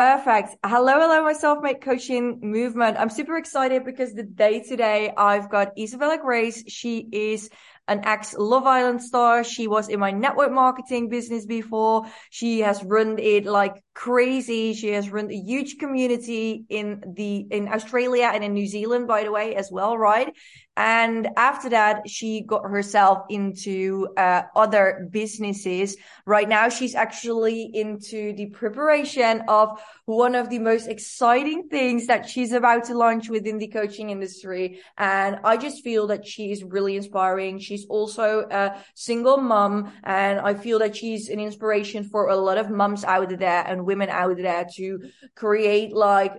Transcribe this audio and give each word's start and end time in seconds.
Perfect. 0.00 0.56
Hello, 0.64 0.98
hello, 0.98 1.22
my 1.22 1.34
self-made 1.34 1.82
coaching 1.82 2.40
movement. 2.40 2.96
I'm 2.98 3.10
super 3.10 3.36
excited 3.36 3.84
because 3.84 4.14
the 4.14 4.22
day 4.22 4.62
today 4.62 5.12
I've 5.14 5.50
got 5.50 5.78
Isabella 5.78 6.16
Grace. 6.16 6.64
She 6.68 7.06
is 7.12 7.50
an 7.88 8.02
ex 8.04 8.34
Love 8.38 8.66
Island 8.66 9.02
star. 9.02 9.44
She 9.44 9.66
was 9.66 9.88
in 9.88 10.00
my 10.00 10.10
network 10.10 10.52
marketing 10.52 11.08
business 11.08 11.46
before. 11.46 12.06
She 12.30 12.60
has 12.60 12.82
run 12.84 13.18
it 13.18 13.46
like 13.46 13.82
crazy. 13.94 14.74
She 14.74 14.88
has 14.90 15.10
run 15.10 15.30
a 15.30 15.34
huge 15.34 15.78
community 15.78 16.64
in 16.68 17.02
the, 17.14 17.46
in 17.50 17.68
Australia 17.68 18.30
and 18.32 18.42
in 18.42 18.54
New 18.54 18.66
Zealand, 18.66 19.08
by 19.08 19.24
the 19.24 19.32
way, 19.32 19.54
as 19.54 19.70
well, 19.70 19.98
right? 19.98 20.32
And 20.76 21.28
after 21.36 21.68
that, 21.70 22.08
she 22.08 22.42
got 22.42 22.62
herself 22.62 23.26
into 23.28 24.08
uh, 24.16 24.42
other 24.56 25.06
businesses. 25.10 25.96
Right 26.24 26.48
now, 26.48 26.70
she's 26.70 26.94
actually 26.94 27.70
into 27.74 28.32
the 28.34 28.46
preparation 28.46 29.42
of 29.48 29.78
one 30.06 30.34
of 30.34 30.48
the 30.48 30.58
most 30.58 30.86
exciting 30.88 31.68
things 31.68 32.06
that 32.06 32.28
she's 32.28 32.52
about 32.52 32.84
to 32.84 32.94
launch 32.94 33.28
within 33.28 33.58
the 33.58 33.68
coaching 33.68 34.08
industry. 34.08 34.80
And 34.96 35.40
I 35.44 35.58
just 35.58 35.84
feel 35.84 36.06
that 36.06 36.26
she 36.26 36.50
is 36.50 36.64
really 36.64 36.96
inspiring. 36.96 37.58
She's 37.70 37.86
also 37.86 38.48
a 38.50 38.82
single 38.96 39.36
mom. 39.36 39.92
And 40.02 40.40
I 40.40 40.54
feel 40.54 40.80
that 40.80 40.96
she's 40.96 41.28
an 41.28 41.38
inspiration 41.38 42.02
for 42.02 42.28
a 42.30 42.36
lot 42.36 42.58
of 42.58 42.68
moms 42.68 43.04
out 43.04 43.30
there 43.38 43.64
and 43.64 43.86
women 43.86 44.08
out 44.08 44.36
there 44.36 44.66
to 44.74 44.98
create 45.36 45.94
like, 45.94 46.34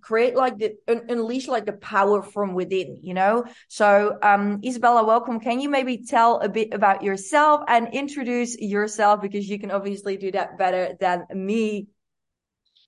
create 0.00 0.34
like 0.34 0.58
the, 0.58 0.74
un- 0.88 1.06
unleash 1.08 1.46
like 1.46 1.64
the 1.64 1.74
power 1.74 2.22
from 2.22 2.54
within, 2.54 2.98
you 3.02 3.14
know? 3.14 3.44
So, 3.68 4.18
um, 4.20 4.60
Isabella, 4.64 5.04
welcome. 5.04 5.38
Can 5.38 5.60
you 5.60 5.68
maybe 5.68 6.04
tell 6.04 6.40
a 6.40 6.48
bit 6.48 6.74
about 6.74 7.04
yourself 7.04 7.62
and 7.68 7.94
introduce 7.94 8.58
yourself 8.58 9.22
because 9.22 9.48
you 9.48 9.60
can 9.60 9.70
obviously 9.70 10.16
do 10.16 10.32
that 10.32 10.58
better 10.58 10.96
than 10.98 11.26
me. 11.34 11.86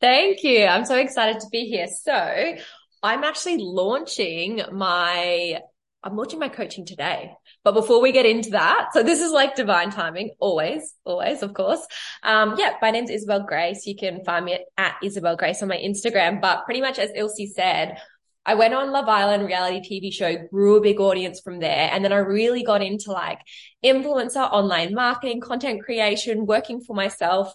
Thank 0.01 0.43
you. 0.43 0.67
I'm 0.67 0.85
so 0.85 0.97
excited 0.97 1.41
to 1.41 1.47
be 1.51 1.67
here. 1.67 1.87
So 1.87 2.57
I'm 3.03 3.25
actually 3.25 3.59
launching 3.59 4.63
my, 4.73 5.61
I'm 6.07 6.17
launching 6.17 6.39
my 6.39 6.49
coaching 6.49 6.87
today. 6.87 7.33
But 7.65 7.73
before 7.73 8.01
we 8.01 8.13
get 8.13 8.27
into 8.27 8.51
that, 8.51 8.91
so 8.93 9.03
this 9.03 9.21
is 9.21 9.33
like 9.33 9.57
divine 9.57 9.91
timing, 9.91 10.31
always, 10.39 10.95
always, 11.05 11.43
of 11.43 11.53
course. 11.53 11.85
Um, 12.23 12.55
yeah, 12.57 12.75
my 12.81 12.93
name's 12.93 13.11
Isabelle 13.11 13.43
Grace. 13.43 13.87
You 13.87 13.97
can 13.97 14.25
find 14.25 14.45
me 14.45 14.55
at, 14.55 14.61
at 14.79 14.95
Isabelle 15.03 15.35
Grace 15.35 15.63
on 15.63 15.69
my 15.69 15.77
Instagram. 15.77 16.41
But 16.41 16.65
pretty 16.65 16.81
much 16.81 17.01
as 17.01 17.11
Ilse 17.17 17.53
said, 17.57 17.99
I 18.45 18.55
went 18.55 18.73
on 18.73 18.93
Love 18.93 19.09
Island 19.09 19.47
reality 19.47 19.81
TV 20.01 20.13
show, 20.13 20.37
grew 20.47 20.77
a 20.77 20.81
big 20.81 21.01
audience 21.01 21.41
from 21.41 21.59
there. 21.59 21.91
And 21.93 22.05
then 22.05 22.13
I 22.13 22.19
really 22.19 22.63
got 22.63 22.83
into 22.83 23.11
like 23.11 23.41
influencer, 23.85 24.49
online 24.53 24.95
marketing, 24.95 25.41
content 25.41 25.83
creation, 25.83 26.47
working 26.47 26.81
for 26.81 26.95
myself. 26.95 27.53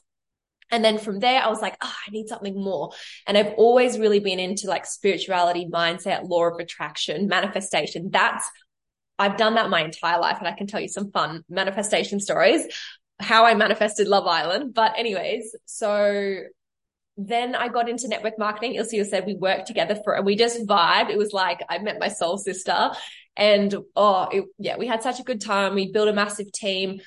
And 0.72 0.84
then 0.84 0.98
from 0.98 1.20
there, 1.20 1.42
I 1.42 1.50
was 1.50 1.62
like, 1.62 1.76
oh, 1.82 1.94
I 2.08 2.12
need 2.12 2.28
something 2.28 2.56
more. 2.56 2.92
And 3.28 3.38
I've 3.38 3.54
always 3.58 4.00
really 4.00 4.20
been 4.20 4.40
into 4.40 4.68
like 4.68 4.86
spirituality, 4.86 5.68
mindset, 5.72 6.28
law 6.28 6.46
of 6.46 6.60
attraction, 6.60 7.28
manifestation. 7.28 8.10
That's, 8.12 8.50
I've 9.20 9.38
done 9.38 9.56
that 9.56 9.70
my 9.70 9.84
entire 9.84 10.20
life. 10.20 10.38
And 10.40 10.48
I 10.48 10.54
can 10.54 10.68
tell 10.68 10.80
you 10.80 10.88
some 10.88 11.12
fun 11.12 11.44
manifestation 11.50 12.20
stories, 12.20 12.66
how 13.20 13.46
I 13.46 13.54
manifested 13.54 14.08
Love 14.08 14.28
Island. 14.28 14.74
But 14.74 14.98
anyways, 14.98 15.56
so 15.66 16.44
then 17.18 17.54
I 17.56 17.68
got 17.68 17.90
into 17.90 18.08
network 18.08 18.40
marketing. 18.40 18.76
Ilse 18.76 18.94
you 18.94 19.04
said 19.04 19.26
we 19.26 19.36
worked 19.36 19.68
together 19.68 20.00
for, 20.04 20.16
and 20.16 20.26
we 20.26 20.36
just 20.36 20.66
vibed. 20.66 21.10
It 21.10 21.18
was 21.18 21.34
like 21.34 21.62
I 21.70 21.80
met 21.80 22.00
my 22.00 22.08
soul 22.08 22.38
sister 22.38 22.92
and 23.38 23.76
oh, 23.96 24.28
it, 24.32 24.46
yeah, 24.58 24.78
we 24.78 24.88
had 24.88 25.04
such 25.04 25.20
a 25.20 25.24
good 25.24 25.42
time. 25.42 25.76
We 25.76 25.92
built 25.92 26.10
a 26.10 26.14
massive 26.14 26.52
team. 26.52 27.02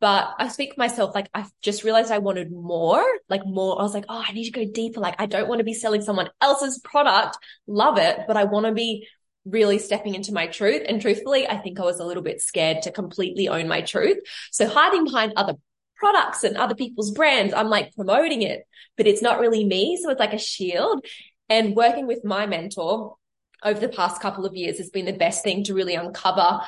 But 0.00 0.34
I 0.38 0.48
speak 0.48 0.74
for 0.74 0.80
myself, 0.80 1.14
like 1.14 1.28
I 1.34 1.46
just 1.60 1.82
realized 1.82 2.12
I 2.12 2.18
wanted 2.18 2.52
more, 2.52 3.04
like 3.28 3.44
more. 3.44 3.80
I 3.80 3.82
was 3.82 3.94
like, 3.94 4.04
oh, 4.08 4.24
I 4.26 4.32
need 4.32 4.44
to 4.44 4.64
go 4.64 4.70
deeper. 4.70 5.00
Like 5.00 5.16
I 5.18 5.26
don't 5.26 5.48
want 5.48 5.58
to 5.58 5.64
be 5.64 5.74
selling 5.74 6.02
someone 6.02 6.30
else's 6.40 6.78
product. 6.78 7.36
Love 7.66 7.98
it. 7.98 8.20
But 8.26 8.36
I 8.36 8.44
want 8.44 8.66
to 8.66 8.72
be 8.72 9.08
really 9.44 9.78
stepping 9.78 10.14
into 10.14 10.32
my 10.32 10.46
truth. 10.46 10.82
And 10.88 11.00
truthfully, 11.00 11.48
I 11.48 11.56
think 11.56 11.80
I 11.80 11.84
was 11.84 11.98
a 11.98 12.04
little 12.04 12.22
bit 12.22 12.40
scared 12.40 12.82
to 12.82 12.92
completely 12.92 13.48
own 13.48 13.66
my 13.66 13.80
truth. 13.80 14.18
So 14.52 14.68
hiding 14.68 15.04
behind 15.04 15.32
other 15.36 15.54
products 15.96 16.44
and 16.44 16.56
other 16.56 16.74
people's 16.74 17.10
brands. 17.10 17.52
I'm 17.52 17.68
like 17.68 17.94
promoting 17.94 18.42
it, 18.42 18.66
but 18.96 19.06
it's 19.06 19.22
not 19.22 19.40
really 19.40 19.64
me. 19.64 19.98
So 20.00 20.10
it's 20.10 20.20
like 20.20 20.32
a 20.32 20.38
shield 20.38 21.04
and 21.48 21.74
working 21.74 22.06
with 22.06 22.24
my 22.24 22.46
mentor 22.46 23.16
over 23.64 23.80
the 23.80 23.88
past 23.88 24.22
couple 24.22 24.46
of 24.46 24.54
years 24.54 24.78
has 24.78 24.90
been 24.90 25.06
the 25.06 25.12
best 25.12 25.42
thing 25.42 25.64
to 25.64 25.74
really 25.74 25.94
uncover 25.94 26.60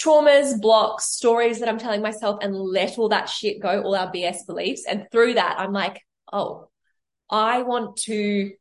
traumas, 0.00 0.60
blocks, 0.60 1.04
stories 1.04 1.60
that 1.60 1.68
I'm 1.68 1.78
telling 1.78 2.02
myself 2.02 2.38
and 2.42 2.54
let 2.54 2.98
all 2.98 3.08
that 3.10 3.28
shit 3.28 3.60
go, 3.60 3.82
all 3.82 3.94
our 3.94 4.12
BS 4.12 4.46
beliefs. 4.46 4.84
And 4.88 5.06
through 5.10 5.34
that, 5.34 5.58
I'm 5.58 5.72
like, 5.72 6.02
oh, 6.32 6.68
I 7.30 7.62
want 7.62 7.96
to 8.04 8.52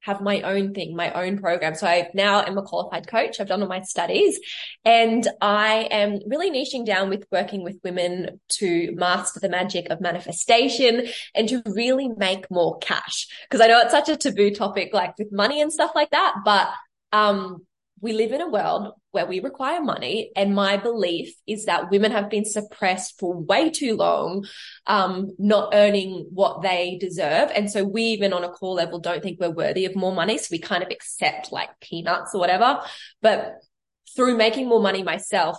have 0.00 0.20
my 0.20 0.40
own 0.42 0.72
thing, 0.74 0.94
my 0.94 1.12
own 1.12 1.38
program. 1.38 1.74
So 1.74 1.86
I 1.86 2.08
now 2.14 2.42
am 2.42 2.56
a 2.56 2.62
qualified 2.62 3.06
coach. 3.08 3.40
I've 3.40 3.48
done 3.48 3.62
all 3.62 3.68
my 3.68 3.82
studies 3.82 4.38
and 4.84 5.26
I 5.40 5.88
am 5.90 6.20
really 6.26 6.50
niching 6.50 6.86
down 6.86 7.08
with 7.08 7.26
working 7.32 7.64
with 7.64 7.78
women 7.82 8.40
to 8.50 8.92
master 8.94 9.40
the 9.40 9.48
magic 9.48 9.90
of 9.90 10.00
manifestation 10.00 11.08
and 11.34 11.48
to 11.48 11.62
really 11.66 12.08
make 12.08 12.50
more 12.50 12.78
cash. 12.78 13.26
Cause 13.50 13.60
I 13.60 13.66
know 13.66 13.80
it's 13.80 13.92
such 13.92 14.08
a 14.08 14.16
taboo 14.16 14.50
topic, 14.50 14.90
like 14.92 15.18
with 15.18 15.32
money 15.32 15.60
and 15.60 15.72
stuff 15.72 15.90
like 15.94 16.10
that, 16.10 16.36
but, 16.44 16.68
um, 17.12 17.66
we 18.00 18.12
live 18.12 18.32
in 18.32 18.40
a 18.40 18.48
world 18.48 18.92
where 19.10 19.26
we 19.26 19.40
require 19.40 19.80
money. 19.80 20.30
And 20.36 20.54
my 20.54 20.76
belief 20.76 21.34
is 21.46 21.64
that 21.64 21.90
women 21.90 22.12
have 22.12 22.30
been 22.30 22.44
suppressed 22.44 23.18
for 23.18 23.36
way 23.36 23.70
too 23.70 23.96
long, 23.96 24.46
um, 24.86 25.34
not 25.38 25.70
earning 25.74 26.28
what 26.30 26.62
they 26.62 26.98
deserve. 27.00 27.50
And 27.54 27.70
so 27.70 27.84
we 27.84 28.02
even 28.02 28.32
on 28.32 28.44
a 28.44 28.48
core 28.48 28.74
level 28.74 28.98
don't 28.98 29.22
think 29.22 29.40
we're 29.40 29.50
worthy 29.50 29.84
of 29.84 29.96
more 29.96 30.14
money. 30.14 30.38
So 30.38 30.48
we 30.52 30.58
kind 30.58 30.82
of 30.82 30.90
accept 30.90 31.52
like 31.52 31.70
peanuts 31.80 32.34
or 32.34 32.38
whatever. 32.38 32.80
But 33.22 33.54
through 34.14 34.36
making 34.36 34.68
more 34.68 34.80
money 34.80 35.02
myself, 35.02 35.58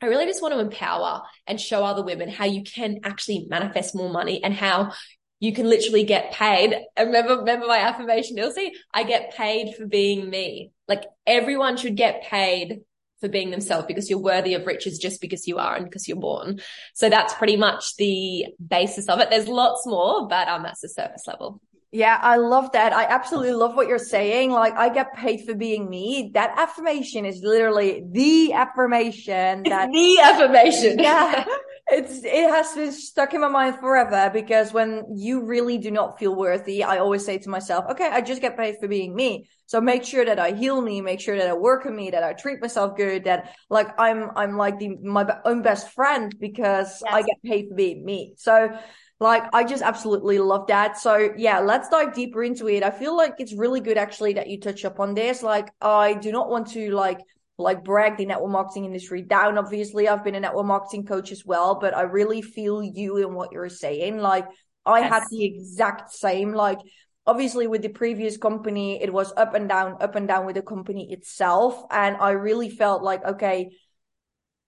I 0.00 0.06
really 0.06 0.26
just 0.26 0.42
want 0.42 0.54
to 0.54 0.60
empower 0.60 1.22
and 1.46 1.60
show 1.60 1.84
other 1.84 2.04
women 2.04 2.28
how 2.28 2.44
you 2.44 2.62
can 2.62 3.00
actually 3.02 3.46
manifest 3.48 3.96
more 3.96 4.10
money 4.10 4.42
and 4.44 4.54
how 4.54 4.92
you 5.40 5.52
can 5.52 5.68
literally 5.68 6.04
get 6.04 6.32
paid. 6.32 6.74
Remember, 6.98 7.38
remember 7.38 7.66
my 7.66 7.78
affirmation, 7.78 8.38
Ilse? 8.38 8.58
I 8.92 9.04
get 9.04 9.34
paid 9.34 9.74
for 9.76 9.86
being 9.86 10.28
me. 10.28 10.72
Like 10.86 11.04
everyone 11.26 11.76
should 11.76 11.96
get 11.96 12.24
paid 12.24 12.80
for 13.20 13.28
being 13.28 13.50
themselves 13.50 13.86
because 13.86 14.08
you're 14.08 14.18
worthy 14.18 14.54
of 14.54 14.66
riches 14.66 14.98
just 14.98 15.20
because 15.20 15.46
you 15.46 15.58
are 15.58 15.74
and 15.74 15.84
because 15.84 16.08
you're 16.08 16.16
born. 16.16 16.60
So 16.94 17.08
that's 17.08 17.34
pretty 17.34 17.56
much 17.56 17.96
the 17.96 18.46
basis 18.64 19.08
of 19.08 19.20
it. 19.20 19.30
There's 19.30 19.48
lots 19.48 19.86
more, 19.86 20.28
but 20.28 20.48
um, 20.48 20.62
that's 20.62 20.80
the 20.80 20.88
surface 20.88 21.24
level. 21.26 21.60
Yeah, 21.90 22.18
I 22.20 22.36
love 22.36 22.72
that. 22.72 22.92
I 22.92 23.04
absolutely 23.04 23.54
love 23.54 23.74
what 23.74 23.88
you're 23.88 23.98
saying. 23.98 24.50
Like, 24.50 24.74
I 24.74 24.90
get 24.90 25.14
paid 25.14 25.46
for 25.46 25.54
being 25.54 25.88
me. 25.88 26.32
That 26.34 26.54
affirmation 26.58 27.24
is 27.24 27.40
literally 27.42 28.04
the 28.06 28.52
affirmation 28.52 29.62
that 29.62 29.90
the 29.90 30.18
affirmation. 30.20 30.98
Yeah. 30.98 31.44
It's, 31.90 32.22
it 32.22 32.50
has 32.50 32.74
been 32.74 32.92
stuck 32.92 33.32
in 33.32 33.40
my 33.40 33.48
mind 33.48 33.76
forever 33.76 34.30
because 34.32 34.74
when 34.74 35.04
you 35.14 35.44
really 35.44 35.78
do 35.78 35.90
not 35.90 36.18
feel 36.18 36.34
worthy, 36.34 36.84
I 36.84 36.98
always 36.98 37.24
say 37.24 37.38
to 37.38 37.48
myself, 37.48 37.86
okay, 37.90 38.08
I 38.08 38.20
just 38.20 38.42
get 38.42 38.58
paid 38.58 38.76
for 38.78 38.88
being 38.88 39.14
me. 39.14 39.48
So 39.66 39.80
make 39.80 40.04
sure 40.04 40.24
that 40.24 40.38
I 40.38 40.52
heal 40.52 40.80
me, 40.82 41.00
make 41.00 41.20
sure 41.20 41.36
that 41.36 41.48
I 41.48 41.54
work 41.54 41.86
on 41.86 41.96
me, 41.96 42.10
that 42.10 42.22
I 42.22 42.34
treat 42.34 42.60
myself 42.60 42.96
good, 42.96 43.24
that 43.24 43.54
like 43.70 43.88
I'm, 43.98 44.30
I'm 44.36 44.56
like 44.56 44.78
the, 44.78 44.96
my 45.02 45.26
own 45.46 45.62
best 45.62 45.90
friend 45.92 46.34
because 46.38 47.02
yes. 47.04 47.14
I 47.14 47.22
get 47.22 47.42
paid 47.42 47.68
for 47.68 47.74
being 47.74 48.04
me. 48.04 48.34
So 48.36 48.78
like 49.20 49.44
I 49.52 49.64
just 49.64 49.82
absolutely 49.82 50.38
love 50.38 50.66
that. 50.68 50.98
So 50.98 51.30
yeah, 51.36 51.58
let's 51.58 51.88
dive 51.88 52.14
deeper 52.14 52.44
into 52.44 52.68
it. 52.68 52.82
I 52.82 52.90
feel 52.90 53.16
like 53.16 53.34
it's 53.38 53.52
really 53.54 53.80
good 53.80 53.98
actually 53.98 54.34
that 54.34 54.48
you 54.48 54.60
touch 54.60 54.84
up 54.84 55.00
on 55.00 55.14
this. 55.14 55.42
Like 55.42 55.70
I 55.80 56.14
do 56.14 56.32
not 56.32 56.50
want 56.50 56.68
to 56.72 56.90
like 56.94 57.20
like 57.58 57.84
brag 57.84 58.16
the 58.16 58.24
network 58.24 58.50
marketing 58.50 58.84
industry 58.84 59.20
down. 59.20 59.58
Obviously, 59.58 60.08
I've 60.08 60.24
been 60.24 60.36
a 60.36 60.40
network 60.40 60.66
marketing 60.66 61.04
coach 61.04 61.32
as 61.32 61.44
well, 61.44 61.74
but 61.74 61.94
I 61.94 62.02
really 62.02 62.40
feel 62.40 62.82
you 62.82 63.16
in 63.16 63.34
what 63.34 63.52
you're 63.52 63.68
saying. 63.68 64.18
Like 64.18 64.46
I 64.86 65.00
yes. 65.00 65.12
had 65.12 65.22
the 65.30 65.44
exact 65.44 66.12
same, 66.12 66.52
like 66.52 66.78
obviously 67.26 67.66
with 67.66 67.82
the 67.82 67.88
previous 67.88 68.36
company, 68.36 69.02
it 69.02 69.12
was 69.12 69.32
up 69.36 69.54
and 69.54 69.68
down, 69.68 69.96
up 70.00 70.14
and 70.14 70.28
down 70.28 70.46
with 70.46 70.54
the 70.54 70.62
company 70.62 71.12
itself. 71.12 71.84
And 71.90 72.16
I 72.16 72.30
really 72.30 72.70
felt 72.70 73.02
like, 73.02 73.24
okay, 73.24 73.70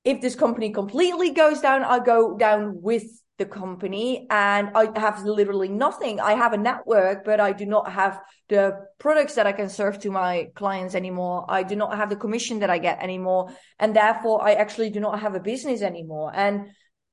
if 0.05 0.21
this 0.21 0.35
company 0.35 0.71
completely 0.71 1.31
goes 1.31 1.61
down, 1.61 1.85
I 1.85 2.01
go 2.01 2.37
down 2.37 2.83
with 2.83 3.05
the 3.41 3.47
company 3.47 4.27
and 4.31 4.71
I 4.77 4.87
have 5.01 5.25
literally 5.25 5.69
nothing. 5.69 6.21
I 6.21 6.35
have 6.35 6.53
a 6.53 6.59
network, 6.59 7.25
but 7.25 7.41
I 7.41 7.53
do 7.53 7.67
not 7.67 7.91
have 7.91 8.21
the 8.49 8.87
products 8.99 9.35
that 9.35 9.47
I 9.47 9.53
can 9.53 9.69
serve 9.69 9.99
to 10.01 10.11
my 10.11 10.51
clients 10.55 10.95
anymore. 10.95 11.47
I 11.49 11.65
do 11.65 11.75
not 11.75 11.97
have 11.97 12.11
the 12.11 12.17
commission 12.17 12.61
that 12.61 12.71
I 12.71 12.79
get 12.79 13.03
anymore. 13.03 13.51
And 13.79 13.97
therefore 13.97 14.45
I 14.45 14.53
actually 14.53 14.91
do 14.91 15.01
not 15.01 15.21
have 15.21 15.35
a 15.35 15.41
business 15.41 15.81
anymore. 15.81 16.31
And 16.35 16.67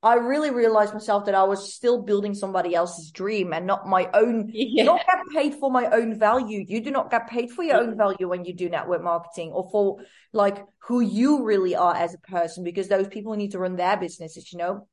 I 0.03 0.15
really 0.15 0.51
realized 0.51 0.93
myself 0.93 1.25
that 1.25 1.33
I 1.33 1.43
was 1.43 1.73
still 1.73 2.03
building 2.03 2.35
somebody 2.35 2.75
else's 2.75 3.09
dream 3.09 3.53
and 3.53 3.65
not 3.65 3.87
my 3.87 4.09
own, 4.13 4.49
yeah. 4.53 4.83
not 4.83 5.01
get 5.07 5.19
paid 5.33 5.55
for 5.55 5.71
my 5.71 5.85
own 5.87 6.19
value. 6.19 6.63
You 6.67 6.81
do 6.81 6.91
not 6.91 7.09
get 7.09 7.29
paid 7.29 7.51
for 7.51 7.63
your 7.63 7.77
own 7.77 7.97
value 7.97 8.27
when 8.27 8.43
you 8.43 8.53
do 8.53 8.69
network 8.69 9.01
marketing 9.01 9.51
or 9.53 9.69
for 9.71 9.97
like 10.33 10.63
who 10.79 10.99
you 10.99 11.45
really 11.45 11.75
are 11.75 11.95
as 11.95 12.13
a 12.13 12.19
person 12.19 12.65
because 12.65 12.89
those 12.89 13.07
people 13.07 13.33
need 13.33 13.53
to 13.53 13.59
run 13.59 13.77
their 13.77 13.95
businesses, 13.95 14.51
you 14.51 14.59
know? 14.59 14.87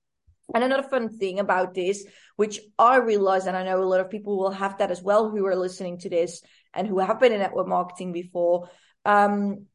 And 0.53 0.63
another 0.63 0.83
fun 0.83 1.09
thing 1.09 1.39
about 1.39 1.75
this, 1.75 2.05
which 2.37 2.61
I 2.79 2.97
realize, 2.97 3.47
and 3.47 3.57
I 3.57 3.65
know 3.65 3.83
a 3.83 3.85
lot 3.85 4.01
of 4.01 4.11
people 4.11 4.37
will 4.37 4.51
have 4.51 4.79
that 4.79 4.91
as 4.91 5.03
well 5.03 5.31
who 5.31 5.47
are 5.47 5.57
listening 5.57 5.99
to 5.99 6.11
this 6.11 6.43
and 6.75 6.87
who 6.87 6.99
have 6.99 7.19
been 7.19 7.33
in 7.33 7.39
network 7.39 7.67
marketing 7.67 8.13
before. 8.13 8.69
Um, 9.05 9.67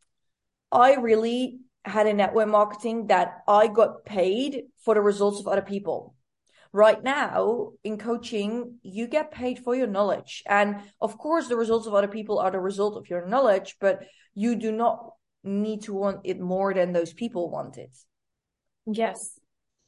I 0.71 0.95
really 0.95 1.59
had 1.83 2.05
a 2.05 2.13
network 2.13 2.47
marketing 2.47 3.07
that 3.07 3.39
I 3.47 3.67
got 3.67 4.05
paid 4.05 4.63
for 4.83 4.93
the 4.93 5.01
results 5.01 5.39
of 5.39 5.47
other 5.47 5.63
people. 5.63 6.13
Right 6.71 7.03
now 7.03 7.71
in 7.83 7.97
coaching, 7.97 8.77
you 8.83 9.07
get 9.07 9.31
paid 9.31 9.57
for 9.59 9.75
your 9.75 9.87
knowledge. 9.87 10.43
And 10.45 10.81
of 11.01 11.17
course, 11.17 11.47
the 11.47 11.55
results 11.55 11.87
of 11.87 11.95
other 11.95 12.07
people 12.07 12.37
are 12.37 12.51
the 12.51 12.59
result 12.59 12.95
of 12.95 13.09
your 13.09 13.25
knowledge, 13.25 13.77
but 13.81 14.03
you 14.35 14.55
do 14.55 14.71
not 14.71 15.13
need 15.43 15.83
to 15.83 15.93
want 15.93 16.19
it 16.25 16.39
more 16.39 16.73
than 16.73 16.93
those 16.93 17.13
people 17.13 17.49
want 17.49 17.77
it. 17.77 17.95
Yes. 18.85 19.38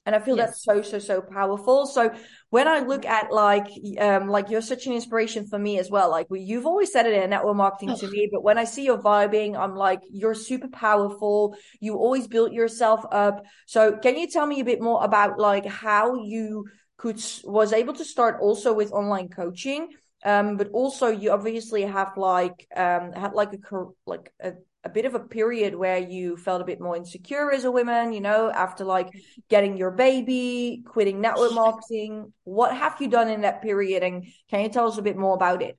And 0.05 0.15
I 0.15 0.19
feel 0.19 0.35
yes. 0.35 0.47
that's 0.47 0.63
so, 0.63 0.81
so, 0.81 0.97
so 0.97 1.21
powerful. 1.21 1.85
So 1.85 2.11
when 2.49 2.67
I 2.67 2.79
look 2.79 3.05
at 3.05 3.31
like, 3.31 3.67
um, 3.99 4.29
like 4.29 4.49
you're 4.49 4.61
such 4.61 4.87
an 4.87 4.93
inspiration 4.93 5.45
for 5.45 5.59
me 5.59 5.77
as 5.77 5.91
well. 5.91 6.09
Like 6.09 6.25
you've 6.31 6.65
always 6.65 6.91
said 6.91 7.05
it 7.05 7.21
in 7.21 7.29
network 7.29 7.55
marketing 7.55 7.95
to 7.97 8.07
me, 8.09 8.27
but 8.31 8.43
when 8.43 8.57
I 8.57 8.63
see 8.63 8.83
your 8.83 8.97
vibing, 8.97 9.55
I'm 9.55 9.75
like, 9.75 10.01
you're 10.11 10.33
super 10.33 10.69
powerful. 10.69 11.55
You 11.79 11.97
always 11.97 12.27
built 12.27 12.51
yourself 12.51 13.05
up. 13.11 13.45
So 13.67 13.95
can 13.95 14.17
you 14.17 14.27
tell 14.27 14.47
me 14.47 14.59
a 14.59 14.65
bit 14.65 14.81
more 14.81 15.03
about 15.03 15.37
like 15.37 15.67
how 15.67 16.15
you 16.15 16.65
could, 16.97 17.23
was 17.43 17.71
able 17.71 17.93
to 17.93 18.03
start 18.03 18.39
also 18.41 18.73
with 18.73 18.91
online 18.91 19.29
coaching? 19.29 19.89
Um, 20.25 20.57
but 20.57 20.69
also 20.69 21.09
you 21.09 21.31
obviously 21.31 21.83
have 21.83 22.17
like, 22.17 22.67
um, 22.75 23.11
had 23.13 23.33
like 23.33 23.53
a, 23.53 23.83
like 24.07 24.33
a, 24.41 24.53
a 24.83 24.89
bit 24.89 25.05
of 25.05 25.13
a 25.13 25.19
period 25.19 25.75
where 25.75 25.97
you 25.97 26.37
felt 26.37 26.61
a 26.61 26.65
bit 26.65 26.81
more 26.81 26.95
insecure 26.95 27.51
as 27.51 27.65
a 27.65 27.71
woman, 27.71 28.13
you 28.13 28.21
know, 28.21 28.49
after 28.49 28.83
like 28.83 29.09
getting 29.49 29.77
your 29.77 29.91
baby, 29.91 30.83
quitting 30.85 31.21
network 31.21 31.53
marketing. 31.53 32.33
What 32.43 32.75
have 32.75 32.99
you 32.99 33.07
done 33.07 33.29
in 33.29 33.41
that 33.41 33.61
period? 33.61 34.01
And 34.01 34.25
can 34.49 34.61
you 34.61 34.69
tell 34.69 34.87
us 34.87 34.97
a 34.97 35.03
bit 35.03 35.17
more 35.17 35.35
about 35.35 35.61
it? 35.61 35.77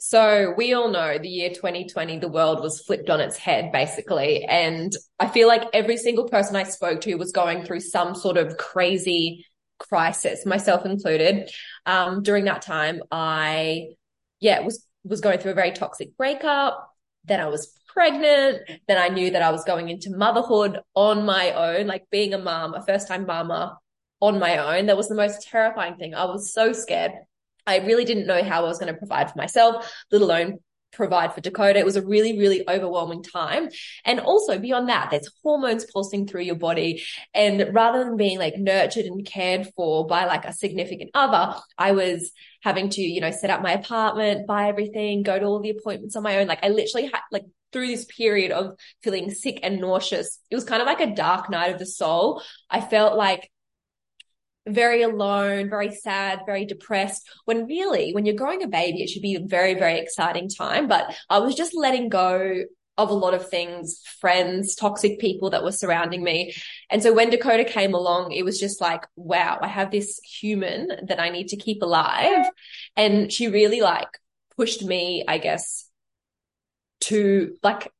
So 0.00 0.54
we 0.56 0.72
all 0.72 0.88
know 0.88 1.18
the 1.18 1.28
year 1.28 1.50
2020, 1.50 2.18
the 2.18 2.28
world 2.28 2.62
was 2.62 2.80
flipped 2.80 3.10
on 3.10 3.20
its 3.20 3.36
head, 3.36 3.70
basically. 3.70 4.44
And 4.44 4.90
I 5.18 5.28
feel 5.28 5.46
like 5.46 5.68
every 5.74 5.98
single 5.98 6.26
person 6.26 6.56
I 6.56 6.62
spoke 6.62 7.02
to 7.02 7.14
was 7.16 7.32
going 7.32 7.64
through 7.64 7.80
some 7.80 8.14
sort 8.14 8.38
of 8.38 8.56
crazy 8.56 9.44
crisis, 9.78 10.46
myself 10.46 10.86
included. 10.86 11.50
Um, 11.84 12.22
during 12.22 12.46
that 12.46 12.62
time, 12.62 13.02
I, 13.12 13.88
yeah, 14.40 14.60
was, 14.60 14.86
was 15.04 15.20
going 15.20 15.38
through 15.38 15.52
a 15.52 15.54
very 15.54 15.72
toxic 15.72 16.16
breakup. 16.16 16.90
Then 17.24 17.40
I 17.40 17.48
was 17.48 17.70
pregnant. 17.92 18.62
Then 18.88 18.98
I 18.98 19.08
knew 19.08 19.30
that 19.30 19.42
I 19.42 19.50
was 19.50 19.64
going 19.64 19.88
into 19.88 20.16
motherhood 20.16 20.80
on 20.94 21.24
my 21.24 21.52
own, 21.52 21.86
like 21.86 22.04
being 22.10 22.34
a 22.34 22.38
mom, 22.38 22.74
a 22.74 22.84
first 22.84 23.08
time 23.08 23.26
mama 23.26 23.78
on 24.20 24.38
my 24.38 24.78
own. 24.78 24.86
That 24.86 24.96
was 24.96 25.08
the 25.08 25.14
most 25.14 25.42
terrifying 25.42 25.96
thing. 25.96 26.14
I 26.14 26.24
was 26.24 26.52
so 26.52 26.72
scared. 26.72 27.12
I 27.66 27.78
really 27.78 28.04
didn't 28.04 28.26
know 28.26 28.42
how 28.42 28.64
I 28.64 28.68
was 28.68 28.78
going 28.78 28.92
to 28.92 28.98
provide 28.98 29.30
for 29.30 29.38
myself, 29.38 29.92
let 30.10 30.22
alone 30.22 30.58
provide 30.92 31.34
for 31.34 31.40
Dakota. 31.40 31.78
It 31.78 31.84
was 31.84 31.96
a 31.96 32.06
really, 32.06 32.38
really 32.38 32.68
overwhelming 32.68 33.22
time. 33.22 33.68
And 34.04 34.20
also 34.20 34.58
beyond 34.58 34.88
that, 34.88 35.10
there's 35.10 35.30
hormones 35.42 35.86
pulsing 35.92 36.26
through 36.26 36.42
your 36.42 36.56
body. 36.56 37.02
And 37.34 37.70
rather 37.72 38.04
than 38.04 38.16
being 38.16 38.38
like 38.38 38.56
nurtured 38.56 39.06
and 39.06 39.24
cared 39.24 39.68
for 39.76 40.06
by 40.06 40.24
like 40.26 40.44
a 40.44 40.52
significant 40.52 41.10
other, 41.14 41.54
I 41.78 41.92
was 41.92 42.32
having 42.62 42.90
to, 42.90 43.02
you 43.02 43.20
know, 43.20 43.30
set 43.30 43.50
up 43.50 43.62
my 43.62 43.72
apartment, 43.72 44.46
buy 44.46 44.68
everything, 44.68 45.22
go 45.22 45.38
to 45.38 45.44
all 45.44 45.60
the 45.60 45.70
appointments 45.70 46.16
on 46.16 46.22
my 46.22 46.38
own. 46.38 46.46
Like 46.46 46.64
I 46.64 46.68
literally 46.68 47.06
had 47.06 47.20
like 47.30 47.44
through 47.72 47.86
this 47.86 48.04
period 48.04 48.50
of 48.50 48.76
feeling 49.02 49.30
sick 49.30 49.60
and 49.62 49.80
nauseous. 49.80 50.40
It 50.50 50.54
was 50.54 50.64
kind 50.64 50.82
of 50.82 50.86
like 50.86 51.00
a 51.00 51.14
dark 51.14 51.50
night 51.50 51.72
of 51.72 51.78
the 51.78 51.86
soul. 51.86 52.42
I 52.68 52.80
felt 52.80 53.16
like 53.16 53.50
very 54.68 55.02
alone, 55.02 55.70
very 55.70 55.90
sad, 55.94 56.40
very 56.46 56.64
depressed. 56.64 57.28
When 57.44 57.66
really, 57.66 58.12
when 58.12 58.26
you're 58.26 58.34
growing 58.34 58.62
a 58.62 58.68
baby, 58.68 59.02
it 59.02 59.08
should 59.08 59.22
be 59.22 59.34
a 59.34 59.40
very, 59.40 59.74
very 59.74 59.98
exciting 59.98 60.48
time. 60.48 60.88
But 60.88 61.14
I 61.28 61.38
was 61.38 61.54
just 61.54 61.74
letting 61.74 62.08
go 62.08 62.64
of 62.98 63.08
a 63.08 63.14
lot 63.14 63.32
of 63.32 63.48
things, 63.48 64.02
friends, 64.20 64.74
toxic 64.74 65.18
people 65.18 65.50
that 65.50 65.64
were 65.64 65.72
surrounding 65.72 66.22
me. 66.22 66.54
And 66.90 67.02
so 67.02 67.14
when 67.14 67.30
Dakota 67.30 67.64
came 67.64 67.94
along, 67.94 68.32
it 68.32 68.44
was 68.44 68.60
just 68.60 68.80
like, 68.80 69.06
wow, 69.16 69.58
I 69.62 69.68
have 69.68 69.90
this 69.90 70.18
human 70.18 70.88
that 71.08 71.18
I 71.18 71.30
need 71.30 71.48
to 71.48 71.56
keep 71.56 71.82
alive. 71.82 72.46
And 72.96 73.32
she 73.32 73.48
really 73.48 73.80
like 73.80 74.08
pushed 74.54 74.84
me, 74.84 75.24
I 75.26 75.38
guess, 75.38 75.88
to 77.04 77.56
like 77.62 77.90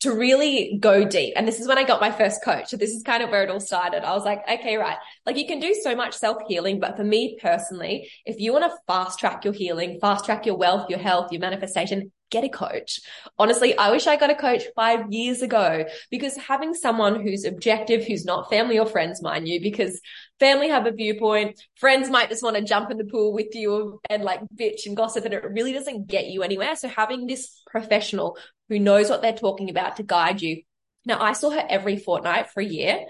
to 0.00 0.12
really 0.12 0.78
go 0.80 1.04
deep. 1.04 1.34
And 1.36 1.46
this 1.46 1.60
is 1.60 1.68
when 1.68 1.78
I 1.78 1.84
got 1.84 2.00
my 2.00 2.10
first 2.10 2.42
coach. 2.42 2.68
So 2.68 2.76
this 2.76 2.90
is 2.90 3.02
kind 3.02 3.22
of 3.22 3.30
where 3.30 3.42
it 3.42 3.50
all 3.50 3.60
started. 3.60 4.02
I 4.02 4.14
was 4.14 4.24
like, 4.24 4.42
okay, 4.50 4.76
right. 4.76 4.96
Like 5.26 5.36
you 5.36 5.46
can 5.46 5.60
do 5.60 5.74
so 5.74 5.94
much 5.94 6.14
self 6.14 6.38
healing, 6.48 6.80
but 6.80 6.96
for 6.96 7.04
me 7.04 7.38
personally, 7.40 8.10
if 8.24 8.40
you 8.40 8.52
want 8.52 8.64
to 8.64 8.76
fast 8.86 9.18
track 9.18 9.44
your 9.44 9.54
healing, 9.54 9.98
fast 10.00 10.24
track 10.24 10.46
your 10.46 10.56
wealth, 10.56 10.88
your 10.88 10.98
health, 10.98 11.32
your 11.32 11.40
manifestation, 11.40 12.10
get 12.30 12.44
a 12.44 12.48
coach. 12.48 13.00
Honestly, 13.38 13.76
I 13.76 13.90
wish 13.90 14.06
I 14.06 14.16
got 14.16 14.30
a 14.30 14.34
coach 14.34 14.62
five 14.74 15.12
years 15.12 15.42
ago 15.42 15.84
because 16.10 16.36
having 16.36 16.74
someone 16.74 17.20
who's 17.20 17.44
objective, 17.44 18.04
who's 18.04 18.24
not 18.24 18.48
family 18.48 18.78
or 18.78 18.86
friends, 18.86 19.22
mind 19.22 19.48
you, 19.48 19.60
because 19.60 20.00
family 20.38 20.68
have 20.68 20.86
a 20.86 20.92
viewpoint, 20.92 21.60
friends 21.76 22.08
might 22.08 22.30
just 22.30 22.42
want 22.42 22.56
to 22.56 22.62
jump 22.62 22.90
in 22.90 22.96
the 22.96 23.04
pool 23.04 23.32
with 23.32 23.54
you 23.54 24.00
and 24.08 24.22
like 24.22 24.40
bitch 24.54 24.86
and 24.86 24.96
gossip 24.96 25.24
and 25.24 25.34
it 25.34 25.44
really 25.44 25.72
doesn't 25.72 26.06
get 26.06 26.26
you 26.26 26.42
anywhere. 26.42 26.76
So 26.76 26.88
having 26.88 27.26
this 27.26 27.62
professional 27.66 28.38
who 28.68 28.78
knows 28.78 29.10
what 29.10 29.22
they're 29.22 29.32
talking 29.32 29.68
about 29.68 29.96
to 29.96 30.02
guide 30.02 30.40
you. 30.40 30.62
Now 31.04 31.20
I 31.20 31.32
saw 31.32 31.50
her 31.50 31.66
every 31.68 31.96
fortnight 31.96 32.50
for 32.50 32.60
a 32.60 32.64
year 32.64 33.00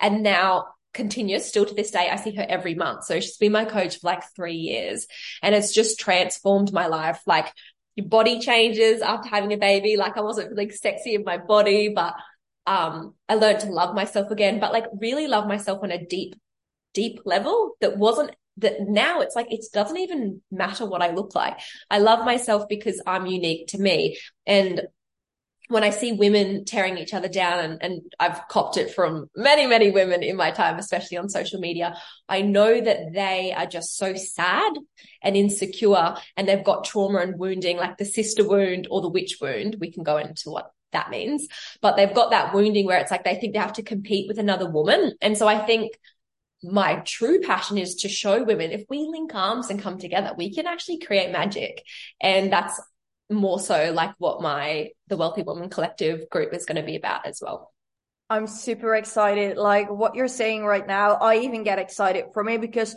and 0.00 0.22
now 0.22 0.66
continuous 0.94 1.46
still 1.46 1.66
to 1.66 1.74
this 1.74 1.90
day. 1.90 2.08
I 2.10 2.16
see 2.16 2.34
her 2.36 2.46
every 2.48 2.74
month. 2.74 3.04
So 3.04 3.20
she's 3.20 3.36
been 3.36 3.52
my 3.52 3.64
coach 3.64 4.00
for 4.00 4.06
like 4.06 4.22
three 4.34 4.56
years 4.56 5.06
and 5.42 5.54
it's 5.54 5.74
just 5.74 6.00
transformed 6.00 6.72
my 6.72 6.86
life. 6.86 7.20
Like 7.26 7.52
your 7.96 8.06
body 8.06 8.40
changes 8.40 9.02
after 9.02 9.28
having 9.28 9.52
a 9.52 9.56
baby. 9.56 9.96
Like 9.96 10.16
I 10.16 10.22
wasn't 10.22 10.50
really 10.50 10.70
sexy 10.70 11.14
in 11.14 11.24
my 11.24 11.38
body, 11.38 11.92
but 11.94 12.14
um, 12.66 13.14
I 13.28 13.34
learned 13.34 13.60
to 13.60 13.70
love 13.70 13.94
myself 13.94 14.30
again, 14.30 14.60
but 14.60 14.72
like 14.72 14.86
really 15.00 15.26
love 15.26 15.46
myself 15.46 15.80
on 15.82 15.90
a 15.90 16.04
deep, 16.04 16.34
deep 16.92 17.20
level 17.24 17.76
that 17.80 17.96
wasn't 17.96 18.30
that 18.58 18.80
now 18.80 19.20
it's 19.20 19.34
like 19.34 19.52
it 19.52 19.64
doesn't 19.72 19.96
even 19.96 20.40
matter 20.50 20.86
what 20.86 21.02
I 21.02 21.10
look 21.10 21.34
like. 21.34 21.58
I 21.90 21.98
love 21.98 22.24
myself 22.24 22.68
because 22.68 23.02
I'm 23.06 23.26
unique 23.26 23.68
to 23.68 23.78
me. 23.78 24.18
And 24.46 24.82
when 25.68 25.82
I 25.82 25.90
see 25.90 26.12
women 26.12 26.64
tearing 26.64 26.98
each 26.98 27.14
other 27.14 27.28
down 27.28 27.58
and, 27.58 27.82
and 27.82 28.02
I've 28.20 28.46
copped 28.48 28.76
it 28.76 28.94
from 28.94 29.30
many, 29.34 29.66
many 29.66 29.90
women 29.90 30.22
in 30.22 30.36
my 30.36 30.50
time, 30.50 30.78
especially 30.78 31.16
on 31.16 31.28
social 31.28 31.58
media, 31.58 31.96
I 32.28 32.42
know 32.42 32.80
that 32.80 33.12
they 33.14 33.52
are 33.56 33.66
just 33.66 33.96
so 33.96 34.14
sad 34.14 34.72
and 35.22 35.36
insecure 35.36 36.16
and 36.36 36.46
they've 36.46 36.64
got 36.64 36.84
trauma 36.84 37.20
and 37.20 37.38
wounding, 37.38 37.78
like 37.78 37.96
the 37.96 38.04
sister 38.04 38.46
wound 38.46 38.88
or 38.90 39.00
the 39.00 39.08
witch 39.08 39.38
wound. 39.40 39.76
We 39.80 39.90
can 39.90 40.02
go 40.02 40.18
into 40.18 40.50
what 40.50 40.70
that 40.92 41.10
means, 41.10 41.48
but 41.80 41.96
they've 41.96 42.14
got 42.14 42.30
that 42.30 42.54
wounding 42.54 42.86
where 42.86 42.98
it's 42.98 43.10
like 43.10 43.24
they 43.24 43.36
think 43.36 43.54
they 43.54 43.58
have 43.58 43.72
to 43.74 43.82
compete 43.82 44.28
with 44.28 44.38
another 44.38 44.70
woman. 44.70 45.14
And 45.22 45.36
so 45.36 45.48
I 45.48 45.58
think 45.64 45.92
my 46.62 46.96
true 47.00 47.40
passion 47.40 47.78
is 47.78 47.96
to 47.96 48.08
show 48.08 48.42
women 48.42 48.70
if 48.70 48.84
we 48.88 49.06
link 49.10 49.34
arms 49.34 49.70
and 49.70 49.80
come 49.80 49.98
together, 49.98 50.32
we 50.36 50.54
can 50.54 50.66
actually 50.66 50.98
create 50.98 51.30
magic. 51.30 51.82
And 52.20 52.52
that's 52.52 52.80
more 53.30 53.58
so 53.58 53.92
like 53.92 54.12
what 54.18 54.42
my 54.42 54.90
the 55.08 55.16
wealthy 55.16 55.42
woman 55.42 55.70
collective 55.70 56.28
group 56.30 56.52
is 56.52 56.66
going 56.66 56.76
to 56.76 56.82
be 56.82 56.96
about 56.96 57.26
as 57.26 57.40
well. 57.42 57.72
I'm 58.28 58.46
super 58.46 58.94
excited. 58.94 59.56
Like 59.56 59.90
what 59.90 60.14
you're 60.14 60.28
saying 60.28 60.64
right 60.64 60.86
now 60.86 61.14
i 61.14 61.36
even 61.36 61.62
get 61.62 61.78
excited 61.78 62.26
for 62.32 62.42
me 62.42 62.58
because 62.58 62.96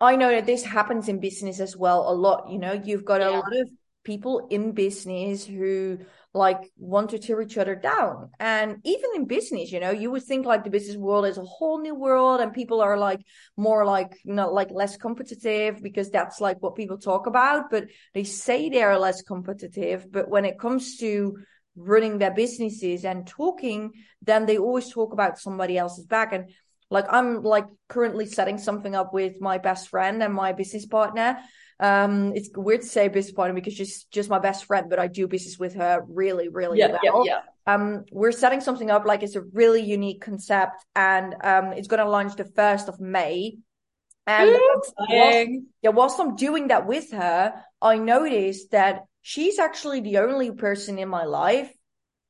i 0.00 0.16
know 0.16 0.30
that 0.30 0.46
this 0.46 0.64
happens 0.64 1.08
in 1.08 1.20
business 1.20 1.60
as 1.60 1.76
well 1.76 2.10
a 2.10 2.14
lot 2.14 2.50
you 2.50 2.58
know? 2.58 2.72
You've 2.72 3.04
got 3.04 3.20
yeah. 3.20 3.30
a 3.30 3.32
lot 3.32 3.56
of 3.56 3.70
people 4.04 4.48
in 4.50 4.72
business 4.72 5.44
who 5.44 5.98
like 6.34 6.72
want 6.78 7.10
to 7.10 7.18
tear 7.18 7.42
each 7.42 7.58
other 7.58 7.74
down. 7.74 8.30
And 8.40 8.78
even 8.84 9.10
in 9.14 9.26
business, 9.26 9.70
you 9.70 9.80
know, 9.80 9.90
you 9.90 10.10
would 10.10 10.22
think 10.22 10.46
like 10.46 10.64
the 10.64 10.70
business 10.70 10.96
world 10.96 11.26
is 11.26 11.36
a 11.36 11.44
whole 11.44 11.78
new 11.78 11.94
world 11.94 12.40
and 12.40 12.54
people 12.54 12.80
are 12.80 12.96
like 12.96 13.20
more 13.56 13.84
like, 13.84 14.16
know, 14.24 14.50
like 14.50 14.70
less 14.70 14.96
competitive 14.96 15.82
because 15.82 16.10
that's 16.10 16.40
like 16.40 16.62
what 16.62 16.74
people 16.74 16.96
talk 16.96 17.26
about, 17.26 17.70
but 17.70 17.88
they 18.14 18.24
say 18.24 18.70
they're 18.70 18.98
less 18.98 19.22
competitive. 19.22 20.10
But 20.10 20.28
when 20.28 20.46
it 20.46 20.58
comes 20.58 20.96
to 20.98 21.38
running 21.76 22.18
their 22.18 22.32
businesses 22.32 23.04
and 23.04 23.26
talking, 23.26 23.92
then 24.22 24.46
they 24.46 24.56
always 24.56 24.90
talk 24.90 25.12
about 25.12 25.38
somebody 25.38 25.76
else's 25.76 26.06
back. 26.06 26.32
And 26.32 26.50
like 26.90 27.06
I'm 27.10 27.42
like 27.42 27.66
currently 27.88 28.24
setting 28.24 28.56
something 28.56 28.94
up 28.94 29.12
with 29.12 29.38
my 29.40 29.58
best 29.58 29.88
friend 29.88 30.22
and 30.22 30.32
my 30.32 30.52
business 30.52 30.86
partner 30.86 31.38
um, 31.82 32.32
it's 32.36 32.48
weird 32.54 32.82
to 32.82 32.86
say 32.86 33.08
business 33.08 33.34
partner 33.34 33.54
because 33.54 33.74
she's 33.74 34.04
just 34.04 34.30
my 34.30 34.38
best 34.38 34.66
friend, 34.66 34.88
but 34.88 35.00
I 35.00 35.08
do 35.08 35.26
business 35.26 35.58
with 35.58 35.74
her 35.74 36.04
really, 36.08 36.48
really 36.48 36.78
yeah, 36.78 36.96
well. 37.02 37.26
Yeah, 37.26 37.40
yeah. 37.66 37.74
Um, 37.74 38.04
we're 38.12 38.30
setting 38.30 38.60
something 38.60 38.88
up 38.88 39.04
like 39.04 39.24
it's 39.24 39.34
a 39.34 39.42
really 39.42 39.82
unique 39.82 40.22
concept, 40.22 40.84
and 40.94 41.34
um, 41.42 41.72
it's 41.72 41.88
going 41.88 41.98
to 42.02 42.08
launch 42.08 42.36
the 42.36 42.44
first 42.44 42.88
of 42.88 43.00
May. 43.00 43.58
And 44.28 44.50
whilst, 44.52 44.94
yeah, 45.08 45.90
whilst 45.90 46.20
I'm 46.20 46.36
doing 46.36 46.68
that 46.68 46.86
with 46.86 47.10
her, 47.10 47.52
I 47.80 47.98
noticed 47.98 48.70
that 48.70 49.06
she's 49.20 49.58
actually 49.58 50.00
the 50.00 50.18
only 50.18 50.52
person 50.52 51.00
in 51.00 51.08
my 51.08 51.24
life 51.24 51.72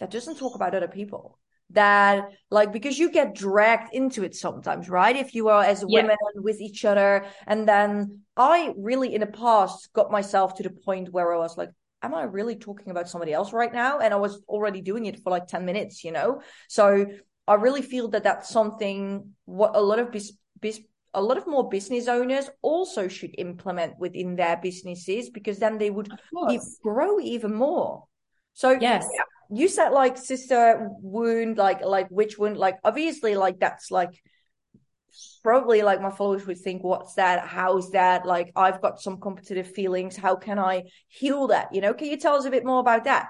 that 0.00 0.10
doesn't 0.10 0.38
talk 0.38 0.54
about 0.54 0.74
other 0.74 0.88
people 0.88 1.38
that 1.72 2.24
like 2.50 2.72
because 2.72 2.98
you 2.98 3.10
get 3.10 3.34
dragged 3.34 3.94
into 3.94 4.22
it 4.22 4.34
sometimes 4.34 4.88
right? 4.88 5.16
If 5.16 5.34
you 5.34 5.48
are 5.48 5.62
as 5.62 5.84
women 5.84 6.16
yeah. 6.34 6.40
with 6.40 6.60
each 6.60 6.84
other. 6.84 7.26
And 7.46 7.68
then 7.68 8.20
i 8.36 8.72
really 8.78 9.14
in 9.14 9.20
the 9.20 9.26
past 9.26 9.92
got 9.92 10.10
myself 10.10 10.54
to 10.54 10.62
the 10.62 10.70
point 10.70 11.12
where 11.12 11.34
i 11.34 11.36
was 11.36 11.58
like 11.58 11.68
am 12.02 12.14
i 12.14 12.22
really 12.22 12.56
talking 12.56 12.90
about 12.90 13.06
somebody 13.08 13.32
else 13.32 13.52
right 13.52 13.72
now? 13.72 13.98
And 13.98 14.12
i 14.14 14.16
was 14.16 14.42
already 14.48 14.80
doing 14.80 15.06
it 15.06 15.22
for 15.22 15.30
like 15.30 15.46
10 15.46 15.64
minutes 15.64 16.04
you 16.04 16.12
know? 16.12 16.42
So 16.68 17.06
i 17.46 17.54
really 17.54 17.82
feel 17.82 18.08
that 18.08 18.24
that's 18.24 18.48
something 18.48 19.30
what 19.44 19.76
a 19.76 19.80
lot 19.80 19.98
of 19.98 20.10
bis- 20.12 20.36
bis- 20.60 20.80
a 21.14 21.20
lot 21.20 21.36
of 21.36 21.46
more 21.46 21.68
business 21.68 22.08
owners 22.08 22.48
also 22.62 23.06
should 23.06 23.34
implement 23.36 23.98
within 23.98 24.34
their 24.36 24.56
businesses 24.56 25.28
because 25.28 25.58
then 25.58 25.76
they 25.76 25.90
would 25.90 26.10
grow 26.82 27.20
even 27.20 27.52
more. 27.52 28.04
So 28.54 28.70
yes 28.70 29.06
you 29.52 29.68
said 29.68 29.90
like 29.90 30.16
sister 30.16 30.88
wound, 31.00 31.58
like 31.58 31.84
like 31.84 32.10
witch 32.10 32.38
wound, 32.38 32.56
like 32.56 32.78
obviously 32.84 33.34
like 33.34 33.60
that's 33.60 33.90
like 33.90 34.22
probably 35.42 35.82
like 35.82 36.00
my 36.00 36.10
followers 36.10 36.46
would 36.46 36.58
think, 36.58 36.82
what's 36.82 37.14
that? 37.14 37.46
How 37.46 37.76
is 37.76 37.90
that? 37.90 38.24
Like 38.24 38.52
I've 38.56 38.80
got 38.80 39.00
some 39.00 39.20
competitive 39.20 39.72
feelings. 39.72 40.16
How 40.16 40.36
can 40.36 40.58
I 40.58 40.84
heal 41.08 41.48
that? 41.48 41.74
You 41.74 41.80
know, 41.80 41.94
can 41.94 42.08
you 42.08 42.16
tell 42.16 42.34
us 42.34 42.44
a 42.44 42.50
bit 42.50 42.64
more 42.64 42.80
about 42.80 43.04
that? 43.04 43.28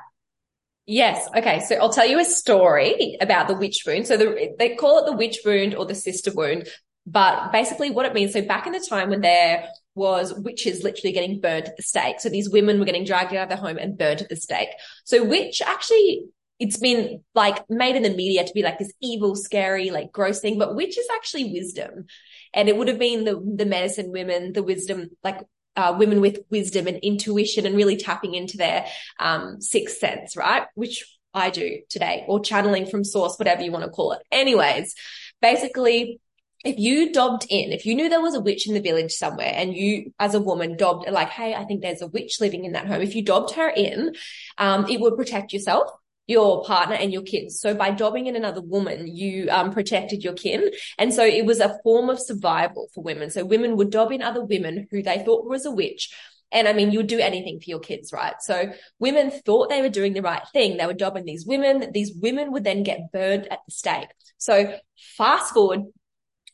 Yes. 0.86 1.28
Okay. 1.36 1.60
So 1.60 1.76
I'll 1.76 1.92
tell 1.92 2.08
you 2.08 2.20
a 2.20 2.24
story 2.24 3.16
about 3.20 3.48
the 3.48 3.54
witch 3.54 3.84
wound. 3.86 4.06
So 4.06 4.16
the, 4.16 4.54
they 4.58 4.74
call 4.74 4.98
it 4.98 5.06
the 5.06 5.16
witch 5.16 5.38
wound 5.44 5.74
or 5.74 5.86
the 5.86 5.94
sister 5.94 6.32
wound, 6.34 6.68
but 7.06 7.52
basically 7.52 7.90
what 7.90 8.06
it 8.06 8.14
means. 8.14 8.32
So 8.32 8.42
back 8.42 8.66
in 8.66 8.72
the 8.72 8.86
time 8.88 9.10
when 9.10 9.20
there 9.20 9.68
was 9.94 10.32
witches 10.34 10.82
literally 10.82 11.12
getting 11.12 11.40
burned 11.40 11.66
at 11.66 11.76
the 11.76 11.82
stake. 11.82 12.20
So 12.20 12.28
these 12.28 12.50
women 12.50 12.78
were 12.78 12.84
getting 12.84 13.04
dragged 13.04 13.34
out 13.34 13.44
of 13.44 13.48
their 13.48 13.58
home 13.58 13.78
and 13.78 13.98
burned 13.98 14.22
at 14.22 14.28
the 14.28 14.36
stake. 14.36 14.70
So 15.04 15.24
witch 15.24 15.60
actually, 15.64 16.24
it's 16.58 16.78
been 16.78 17.22
like 17.34 17.68
made 17.68 17.96
in 17.96 18.02
the 18.02 18.10
media 18.14 18.44
to 18.44 18.52
be 18.54 18.62
like 18.62 18.78
this 18.78 18.92
evil, 19.02 19.34
scary, 19.34 19.90
like 19.90 20.12
gross 20.12 20.40
thing, 20.40 20.58
but 20.58 20.76
witch 20.76 20.96
is 20.96 21.06
actually 21.12 21.52
wisdom. 21.52 22.06
And 22.54 22.68
it 22.68 22.76
would 22.76 22.88
have 22.88 22.98
been 22.98 23.24
the, 23.24 23.40
the 23.56 23.66
medicine 23.66 24.12
women, 24.12 24.52
the 24.52 24.62
wisdom, 24.62 25.10
like 25.24 25.40
uh, 25.76 25.94
women 25.98 26.20
with 26.20 26.38
wisdom 26.50 26.86
and 26.86 26.98
intuition 26.98 27.66
and 27.66 27.76
really 27.76 27.96
tapping 27.96 28.34
into 28.34 28.58
their 28.58 28.86
um, 29.18 29.60
sixth 29.60 29.98
sense, 29.98 30.36
right? 30.36 30.66
Which 30.74 31.04
I 31.34 31.50
do 31.50 31.80
today, 31.88 32.24
or 32.28 32.40
channeling 32.40 32.86
from 32.86 33.04
source, 33.04 33.36
whatever 33.38 33.62
you 33.62 33.72
want 33.72 33.84
to 33.84 33.90
call 33.90 34.12
it. 34.12 34.20
Anyways, 34.30 34.94
basically, 35.40 36.20
if 36.64 36.78
you 36.78 37.12
dobbed 37.12 37.46
in, 37.48 37.72
if 37.72 37.86
you 37.86 37.94
knew 37.94 38.08
there 38.08 38.20
was 38.20 38.34
a 38.34 38.40
witch 38.40 38.66
in 38.66 38.74
the 38.74 38.80
village 38.80 39.12
somewhere 39.12 39.52
and 39.54 39.74
you 39.74 40.12
as 40.18 40.34
a 40.34 40.40
woman 40.40 40.76
dobbed 40.76 41.08
like, 41.10 41.28
Hey, 41.28 41.54
I 41.54 41.64
think 41.64 41.82
there's 41.82 42.02
a 42.02 42.06
witch 42.06 42.40
living 42.40 42.64
in 42.64 42.72
that 42.72 42.86
home. 42.86 43.02
If 43.02 43.14
you 43.14 43.24
dobbed 43.24 43.54
her 43.54 43.68
in, 43.68 44.14
um, 44.58 44.86
it 44.88 45.00
would 45.00 45.16
protect 45.16 45.52
yourself 45.52 45.90
your 46.26 46.64
partner 46.64 46.94
and 46.94 47.12
your 47.12 47.22
kids. 47.22 47.60
So 47.60 47.74
by 47.74 47.90
dobbing 47.90 48.26
in 48.26 48.36
another 48.36 48.60
woman, 48.60 49.06
you 49.06 49.48
um, 49.50 49.72
protected 49.72 50.22
your 50.22 50.34
kin. 50.34 50.70
And 50.98 51.12
so 51.12 51.24
it 51.24 51.44
was 51.44 51.60
a 51.60 51.76
form 51.82 52.08
of 52.08 52.20
survival 52.20 52.88
for 52.94 53.02
women. 53.02 53.30
So 53.30 53.44
women 53.44 53.76
would 53.76 53.90
dob 53.90 54.12
in 54.12 54.22
other 54.22 54.44
women 54.44 54.86
who 54.90 55.02
they 55.02 55.18
thought 55.24 55.48
was 55.48 55.66
a 55.66 55.70
witch. 55.70 56.14
And 56.52 56.68
I 56.68 56.74
mean, 56.74 56.92
you 56.92 56.98
would 56.98 57.06
do 57.06 57.18
anything 57.18 57.58
for 57.58 57.70
your 57.70 57.80
kids, 57.80 58.12
right? 58.12 58.34
So 58.40 58.72
women 58.98 59.30
thought 59.30 59.68
they 59.68 59.82
were 59.82 59.88
doing 59.88 60.12
the 60.12 60.22
right 60.22 60.42
thing. 60.52 60.76
They 60.76 60.86
were 60.86 60.92
dobbing 60.92 61.24
these 61.24 61.46
women. 61.46 61.90
These 61.92 62.12
women 62.14 62.52
would 62.52 62.64
then 62.64 62.82
get 62.82 63.10
burned 63.10 63.50
at 63.50 63.60
the 63.66 63.72
stake. 63.72 64.08
So 64.38 64.78
fast 65.16 65.54
forward 65.54 65.84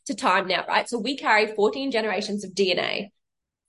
to 0.09 0.15
time 0.15 0.47
now, 0.47 0.65
right? 0.67 0.87
So 0.87 0.99
we 0.99 1.15
carry 1.15 1.47
14 1.47 1.91
generations 1.91 2.43
of 2.43 2.51
DNA. 2.51 3.11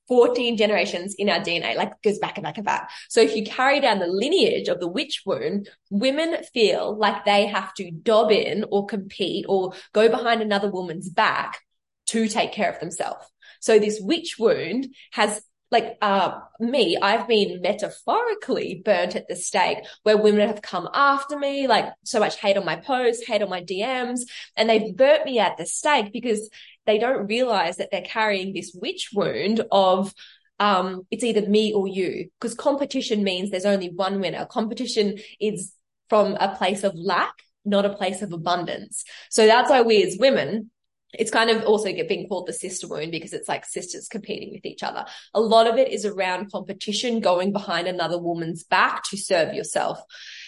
14 0.09 0.57
generations 0.57 1.15
in 1.15 1.29
our 1.29 1.39
DNA, 1.39 1.77
like 1.77 1.93
goes 2.03 2.19
back 2.19 2.37
and 2.37 2.43
back 2.43 2.57
and 2.57 2.67
back. 2.67 2.91
So 3.09 3.21
if 3.21 3.37
you 3.37 3.45
carry 3.45 3.79
down 3.79 4.01
the 4.01 4.09
lineage 4.09 4.67
of 4.67 4.81
the 4.81 4.89
witch 4.89 5.23
wound, 5.25 5.71
women 5.89 6.37
feel 6.53 6.97
like 6.97 7.25
they 7.25 7.47
have 7.47 7.73
to 7.75 7.93
dob 7.93 8.33
in 8.33 8.65
or 8.73 8.87
compete 8.87 9.47
or 9.49 9.73
go 9.93 10.09
behind 10.09 10.43
another 10.43 10.69
woman's 10.69 11.09
back 11.09 11.61
to 12.07 12.27
take 12.27 12.51
care 12.51 12.73
of 12.73 12.81
themselves. 12.81 13.25
So 13.61 13.79
this 13.79 14.01
witch 14.01 14.35
wound 14.37 14.89
has 15.13 15.41
like 15.71 15.97
uh, 16.03 16.41
me, 16.59 16.97
I've 17.01 17.29
been 17.29 17.61
metaphorically 17.61 18.83
burnt 18.85 19.15
at 19.15 19.29
the 19.29 19.37
stake 19.37 19.79
where 20.03 20.17
women 20.17 20.49
have 20.49 20.63
come 20.63 20.89
after 20.93 21.39
me, 21.39 21.69
like 21.69 21.87
so 22.05 22.19
much 22.19 22.37
hate 22.39 22.57
on 22.57 22.65
my 22.65 22.77
posts, 22.77 23.27
hate 23.27 23.43
on 23.43 23.49
my 23.49 23.63
DMs, 23.63 24.21
and 24.57 24.69
they've 24.69 24.97
burnt 24.97 25.25
me 25.25 25.39
at 25.39 25.57
the 25.57 25.67
stake 25.67 26.13
because 26.13 26.51
they 26.87 26.99
don't 26.99 27.29
realize 27.29 27.77
that 27.77 27.91
they're 27.93 28.03
carrying 28.03 28.53
this 28.53 28.73
witch 28.75 29.11
wound 29.15 29.63
of 29.71 30.13
um, 30.59 31.07
it's 31.11 31.25
either 31.25 31.49
me 31.49 31.73
or 31.73 31.89
you 31.89 32.29
because 32.39 32.55
competition 32.55 33.23
means 33.25 33.51
there's 33.51 33.65
only 33.65 33.89
one 33.89 34.21
winner. 34.21 34.45
Competition 34.47 35.19
is 35.41 35.73
from 36.09 36.37
a 36.39 36.55
place 36.55 36.85
of 36.85 36.95
lack, 36.95 37.33
not 37.65 37.87
a 37.87 37.95
place 37.95 38.21
of 38.21 38.33
abundance. 38.33 39.05
So 39.31 39.47
that's 39.47 39.71
why 39.71 39.83
we 39.83 40.03
as 40.03 40.19
women 40.19 40.71
it's 41.13 41.31
kind 41.31 41.51
of 41.51 41.65
also 41.65 41.93
being 41.93 42.29
called 42.29 42.47
the 42.47 42.53
sister 42.53 42.87
wound 42.89 43.11
because 43.11 43.33
it's 43.33 43.49
like 43.49 43.65
sisters 43.65 44.09
competing 44.09 44.53
with 44.53 44.65
each 44.65 44.83
other. 44.83 45.05
A 45.35 45.41
lot 45.41 45.67
of 45.67 45.77
it 45.77 45.93
is 45.93 46.05
around 46.05 46.53
competition, 46.53 47.21
going 47.21 47.53
behind 47.53 47.89
another 47.89 48.19
woman's 48.19 48.65
back 48.65 49.03
to 49.11 49.17
serve 49.17 49.55
yourself. 49.55 50.01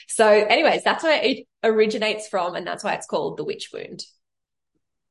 So 0.08 0.28
anyways, 0.28 0.84
that's 0.84 1.04
where 1.04 1.20
it 1.22 1.46
originates 1.64 2.28
from. 2.28 2.54
And 2.54 2.66
that's 2.66 2.84
why 2.84 2.94
it's 2.94 3.06
called 3.06 3.38
the 3.38 3.44
witch 3.44 3.70
wound. 3.72 4.04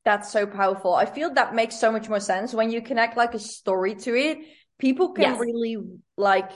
That's 0.04 0.32
so 0.32 0.46
powerful. 0.46 0.94
I 0.94 1.06
feel 1.06 1.34
that 1.34 1.54
makes 1.54 1.78
so 1.78 1.92
much 1.92 2.08
more 2.08 2.20
sense 2.20 2.52
when 2.52 2.70
you 2.70 2.82
connect 2.82 3.16
like 3.16 3.34
a 3.34 3.38
story 3.38 3.94
to 3.96 4.14
it. 4.14 4.38
People 4.78 5.12
can 5.12 5.32
yes. 5.32 5.38
really 5.38 5.76
like 6.16 6.50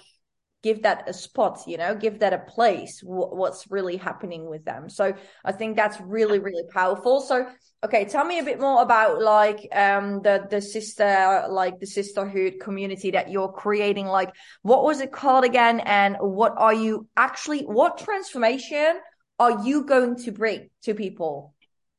give 0.62 0.82
that 0.82 1.08
a 1.08 1.12
spot, 1.12 1.60
you 1.66 1.76
know, 1.76 1.94
give 1.94 2.18
that 2.20 2.32
a 2.32 2.38
place, 2.38 3.00
w- 3.00 3.28
what's 3.34 3.70
really 3.70 3.96
happening 3.96 4.48
with 4.48 4.64
them. 4.64 4.88
So 4.88 5.14
I 5.44 5.52
think 5.52 5.76
that's 5.76 6.00
really, 6.00 6.38
really 6.38 6.64
powerful. 6.72 7.20
So, 7.20 7.46
okay, 7.84 8.04
tell 8.04 8.24
me 8.24 8.38
a 8.38 8.42
bit 8.42 8.58
more 8.58 8.82
about 8.82 9.22
like, 9.22 9.68
um, 9.72 10.22
the, 10.22 10.46
the 10.50 10.60
sister, 10.60 11.44
like 11.48 11.78
the 11.78 11.86
sisterhood 11.86 12.54
community 12.60 13.12
that 13.12 13.30
you're 13.30 13.52
creating. 13.52 14.06
Like, 14.06 14.34
what 14.62 14.82
was 14.82 15.00
it 15.00 15.12
called 15.12 15.44
again? 15.44 15.80
And 15.80 16.16
what 16.20 16.54
are 16.56 16.74
you 16.74 17.06
actually, 17.16 17.62
what 17.62 17.98
transformation 17.98 18.98
are 19.38 19.64
you 19.64 19.84
going 19.84 20.16
to 20.16 20.32
bring 20.32 20.70
to 20.82 20.94
people? 20.94 21.54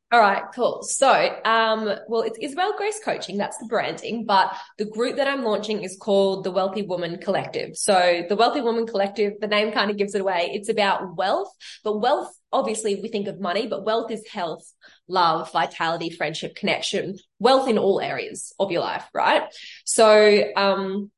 All 0.10 0.22
right, 0.22 0.44
cool. 0.56 0.84
So, 0.84 1.10
um, 1.44 1.94
well, 2.08 2.22
it's 2.22 2.38
Isabelle 2.40 2.78
Grace 2.78 2.98
Coaching. 3.04 3.36
That's 3.38 3.58
the 3.58 3.66
branding, 3.66 4.24
but 4.24 4.56
the 4.78 4.86
group 4.86 5.18
that 5.18 5.28
I'm 5.28 5.44
launching 5.44 5.84
is 5.84 5.98
called 6.00 6.46
the 6.46 6.52
Wealthy 6.52 6.84
Woman 6.84 7.18
Collective. 7.18 7.76
So 7.76 8.24
the 8.30 8.38
Wealthy 8.38 8.62
Woman 8.62 8.88
Collective, 8.88 9.34
the 9.42 9.48
name 9.48 9.74
kind 9.74 9.92
of 9.92 9.98
gives 9.98 10.16
it 10.16 10.22
away. 10.22 10.52
It's 10.54 10.70
about 10.70 11.18
wealth, 11.18 11.50
but 11.84 12.00
wealth, 12.00 12.34
obviously 12.54 12.96
we 13.02 13.10
think 13.10 13.28
of 13.28 13.42
money, 13.42 13.68
but 13.68 13.84
wealth 13.84 14.10
is 14.10 14.26
health, 14.26 14.72
love, 15.10 15.52
vitality, 15.52 16.10
friendship, 16.10 16.56
connection, 16.56 17.18
wealth 17.40 17.68
in 17.68 17.78
all 17.78 18.00
areas 18.00 18.54
of 18.60 18.72
your 18.72 18.82
life, 18.82 19.04
right? 19.14 19.44
So, 19.84 20.42
um, 20.56 21.12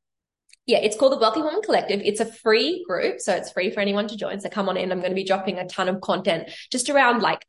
yeah, 0.65 0.79
it's 0.79 0.98
called 0.98 1.12
the 1.12 1.19
Wealthy 1.19 1.43
Woman 1.43 1.62
Collective. 1.62 2.01
It's 2.03 2.22
a 2.22 2.31
free 2.31 2.84
group, 2.88 3.19
so 3.19 3.36
it's 3.36 3.51
free 3.51 3.69
for 3.69 3.81
anyone 3.81 4.08
to 4.08 4.17
join. 4.17 4.39
So 4.39 4.50
come 4.50 4.67
on 4.67 4.77
in. 4.77 4.91
I'm 4.91 5.00
going 5.00 5.12
to 5.12 5.15
be 5.15 5.25
dropping 5.25 5.60
a 5.60 5.67
ton 5.67 5.89
of 5.89 6.01
content 6.01 6.50
just 6.72 6.89
around 6.89 7.22
like 7.22 7.46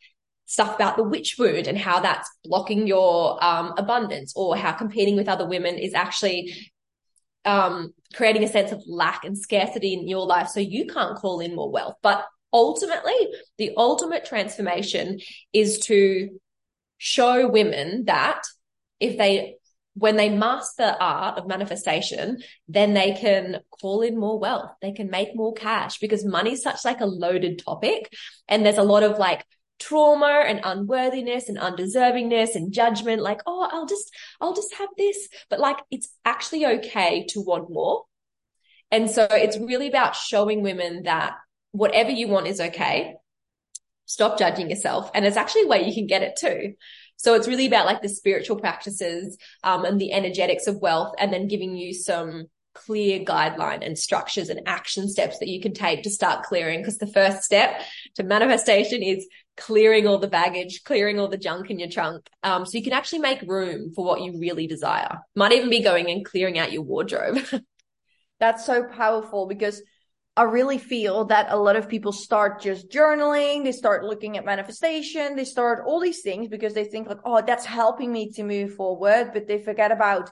stuff 0.50 0.75
about 0.75 0.97
the 0.97 1.04
witch 1.04 1.37
wound 1.38 1.69
and 1.69 1.78
how 1.78 2.00
that's 2.00 2.28
blocking 2.42 2.85
your 2.85 3.42
um, 3.42 3.73
abundance 3.76 4.33
or 4.35 4.57
how 4.57 4.73
competing 4.73 5.14
with 5.14 5.28
other 5.28 5.47
women 5.47 5.76
is 5.76 5.95
actually 5.95 6.52
um, 7.45 7.95
creating 8.14 8.42
a 8.42 8.49
sense 8.49 8.73
of 8.73 8.83
lack 8.88 9.25
and 9.25 9.38
scarcity 9.38 9.95
in 9.95 10.09
your 10.09 10.26
life 10.26 10.49
so 10.49 10.59
you 10.59 10.87
can't 10.87 11.16
call 11.16 11.38
in 11.38 11.54
more 11.54 11.71
wealth. 11.71 11.95
But 12.02 12.26
ultimately, 12.52 13.14
the 13.59 13.75
ultimate 13.76 14.25
transformation 14.25 15.21
is 15.52 15.78
to 15.87 16.30
show 16.99 17.47
women 17.47 18.07
that 18.07 18.42
if 18.99 19.16
they 19.16 19.54
when 19.95 20.16
they 20.16 20.30
master 20.30 20.83
the 20.83 20.99
art 21.00 21.38
of 21.38 21.47
manifestation, 21.47 22.38
then 22.66 22.95
they 22.95 23.12
can 23.12 23.61
call 23.80 24.02
in 24.02 24.19
more 24.19 24.38
wealth. 24.38 24.71
They 24.83 24.92
can 24.92 25.11
make 25.11 25.37
more 25.37 25.52
cash 25.52 25.99
because 25.99 26.25
money's 26.25 26.62
such 26.62 26.85
like 26.85 27.00
a 27.00 27.07
loaded 27.07 27.62
topic. 27.64 28.12
And 28.49 28.66
there's 28.66 28.78
a 28.78 28.83
lot 28.83 29.02
of 29.02 29.19
like 29.19 29.45
trauma 29.81 30.45
and 30.47 30.61
unworthiness 30.63 31.49
and 31.49 31.59
undeservingness 31.59 32.55
and 32.55 32.73
judgment 32.73 33.23
like 33.23 33.41
oh 33.47 33.67
i'll 33.73 33.87
just 33.87 34.15
i'll 34.41 34.55
just 34.55 34.75
have 34.75 34.89
this. 34.97 35.29
But 35.49 35.61
like 35.61 35.79
it's 35.91 36.13
actually 36.25 36.67
okay 36.67 37.27
to 37.31 37.41
want 37.41 37.71
more. 37.71 38.05
And 38.91 39.11
so 39.11 39.27
it's 39.31 39.59
really 39.59 39.89
about 39.89 40.17
showing 40.17 40.63
women 40.63 41.05
that 41.05 41.35
whatever 41.73 42.11
you 42.11 42.29
want 42.29 42.49
is 42.49 42.61
okay. 42.61 43.15
Stop 44.07 44.39
judging 44.39 44.69
yourself. 44.69 45.11
And 45.15 45.25
it's 45.25 45.37
actually 45.37 45.63
a 45.63 45.69
way 45.69 45.87
you 45.87 45.95
can 45.95 46.09
get 46.09 46.23
it 46.23 46.37
too. 46.37 46.75
So 47.17 47.35
it's 47.35 47.47
really 47.47 47.67
about 47.67 47.87
like 47.87 48.03
the 48.03 48.09
spiritual 48.09 48.57
practices 48.57 49.37
um, 49.63 49.85
and 49.85 50.01
the 50.01 50.13
energetics 50.13 50.67
of 50.67 50.81
wealth 50.81 51.15
and 51.19 51.33
then 51.33 51.49
giving 51.49 51.77
you 51.77 51.95
some 51.95 52.47
clear 52.75 53.21
guideline 53.21 53.85
and 53.85 53.99
structures 53.99 54.49
and 54.49 54.63
action 54.67 55.09
steps 55.09 55.39
that 55.39 55.49
you 55.49 55.61
can 55.61 55.75
take 55.75 56.03
to 56.03 56.11
start 56.11 56.45
clearing. 56.45 56.81
Because 56.81 56.99
the 56.99 57.07
first 57.07 57.45
step 57.45 57.81
to 58.17 58.25
manifestation 58.25 59.03
is 59.03 59.27
clearing 59.61 60.07
all 60.07 60.19
the 60.19 60.29
baggage, 60.29 60.83
clearing 60.85 61.21
all 61.21 61.29
the 61.29 61.37
junk 61.37 61.71
in 61.71 61.79
your 61.79 61.88
trunk. 61.88 62.29
Um, 62.43 62.67
so 62.67 62.76
you 62.76 62.83
can 62.83 62.93
actually 62.93 63.21
make 63.21 63.43
room 63.43 63.93
for 63.95 64.05
what 64.05 64.23
you 64.23 64.38
really 64.38 64.67
desire. 64.67 65.19
Might 65.37 65.52
even 65.52 65.71
be 65.71 65.83
going 65.83 66.11
and 66.11 66.25
clearing 66.25 66.59
out 66.59 66.73
your 66.73 66.83
wardrobe. 66.83 67.38
That's 68.40 68.64
so 68.64 68.85
powerful 68.85 69.47
because 69.47 69.83
I 70.37 70.45
really 70.45 70.79
feel 70.79 71.26
that 71.26 71.49
a 71.50 71.57
lot 71.57 71.76
of 71.76 71.88
people 71.88 72.12
start 72.12 72.62
just 72.62 72.90
journaling, 72.90 73.62
they 73.62 73.73
start 73.73 74.05
looking 74.05 74.38
at 74.38 74.45
manifestation, 74.45 75.37
they 75.37 75.45
start 75.45 75.85
all 75.87 76.00
these 76.00 76.23
things 76.23 76.49
because 76.49 76.73
they 76.73 76.85
think 76.85 77.09
like, 77.09 77.19
oh, 77.25 77.43
that's 77.47 77.67
helping 77.67 78.11
me 78.11 78.31
to 78.33 78.43
move 78.43 78.75
forward, 78.75 79.33
but 79.35 79.47
they 79.47 79.62
forget 79.62 79.93
about 79.93 80.31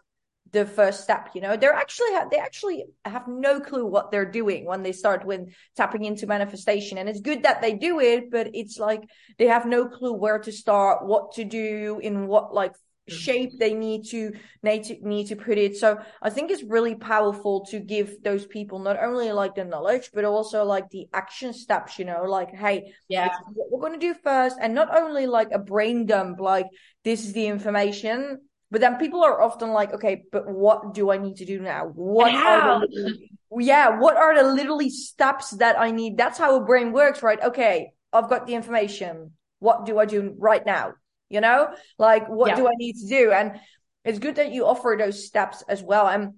the 0.52 0.66
first 0.66 1.02
step 1.02 1.30
you 1.34 1.40
know? 1.40 1.56
They're 1.56 1.72
actually 1.72 2.10
they 2.30 2.38
actually 2.38 2.84
have 3.04 3.28
no 3.28 3.60
clue 3.60 3.86
what 3.86 4.10
they're 4.10 4.30
doing 4.30 4.64
when 4.64 4.82
they 4.82 4.92
start 4.92 5.24
when 5.24 5.52
tapping 5.76 6.04
into 6.04 6.26
manifestation. 6.26 6.98
And 6.98 7.08
it's 7.08 7.20
good 7.20 7.42
that 7.42 7.60
they 7.60 7.74
do 7.74 8.00
it 8.00 8.30
but 8.30 8.50
it's 8.54 8.78
like 8.78 9.02
they 9.38 9.46
have 9.46 9.66
no 9.66 9.86
clue 9.86 10.12
where 10.12 10.38
to 10.40 10.52
start 10.52 11.06
what 11.06 11.32
to 11.32 11.44
do 11.44 12.00
in 12.02 12.26
what 12.26 12.54
like 12.54 12.72
mm-hmm. 12.72 13.14
shape 13.14 13.50
they 13.58 13.74
need 13.74 14.06
to 14.10 14.32
need 14.62 14.84
to 14.84 14.96
need 15.02 15.28
to 15.28 15.36
put 15.36 15.58
it. 15.58 15.76
So 15.76 15.98
i 16.22 16.30
think 16.30 16.50
it's 16.50 16.62
really 16.62 16.94
powerful 16.94 17.66
to 17.66 17.78
give 17.80 18.22
those 18.22 18.46
people 18.46 18.78
not 18.78 19.02
only 19.02 19.32
like 19.32 19.54
the 19.54 19.64
knowledge 19.64 20.10
but 20.12 20.24
also 20.24 20.64
like 20.64 20.88
the 20.90 21.08
action 21.12 21.52
steps 21.52 21.98
you 21.98 22.04
know? 22.04 22.22
Like 22.24 22.54
hey 22.54 22.92
yeah. 23.08 23.28
what 23.52 23.70
we're 23.70 23.80
going 23.88 23.98
to 24.00 24.06
do 24.06 24.14
first. 24.22 24.56
And 24.60 24.74
not 24.74 24.96
only 24.96 25.26
like 25.26 25.50
a 25.52 25.58
brain 25.58 26.06
dump 26.06 26.40
like 26.40 26.66
this 27.04 27.24
is 27.24 27.32
the 27.32 27.46
information 27.46 28.40
but 28.70 28.80
then 28.80 28.96
people 28.96 29.24
are 29.24 29.40
often 29.40 29.70
like 29.70 29.92
okay 29.92 30.22
but 30.30 30.48
what 30.48 30.94
do 30.94 31.10
i 31.10 31.18
need 31.18 31.36
to 31.36 31.44
do 31.44 31.60
now? 31.60 31.86
What 31.94 32.34
are 32.34 32.80
the 32.80 33.18
yeah 33.58 33.98
what 33.98 34.16
are 34.16 34.36
the 34.36 34.52
literally 34.52 34.90
steps 34.90 35.50
that 35.52 35.78
i 35.78 35.90
need? 35.90 36.16
That's 36.16 36.38
how 36.38 36.56
a 36.56 36.64
brain 36.64 36.92
works 36.92 37.22
right? 37.22 37.40
Okay 37.42 37.92
i've 38.12 38.28
got 38.28 38.46
the 38.46 38.54
information. 38.54 39.32
What 39.58 39.86
do 39.86 39.98
i 39.98 40.04
do 40.04 40.34
right 40.38 40.64
now? 40.64 40.94
You 41.28 41.40
know? 41.40 41.74
Like 41.98 42.28
what 42.28 42.50
yeah. 42.50 42.56
do 42.56 42.66
i 42.66 42.72
need 42.76 42.94
to 42.94 43.06
do? 43.08 43.32
And 43.32 43.60
it's 44.04 44.18
good 44.18 44.36
that 44.36 44.52
you 44.52 44.66
offer 44.66 44.96
those 44.98 45.26
steps 45.26 45.62
as 45.68 45.82
well. 45.82 46.08
And 46.08 46.34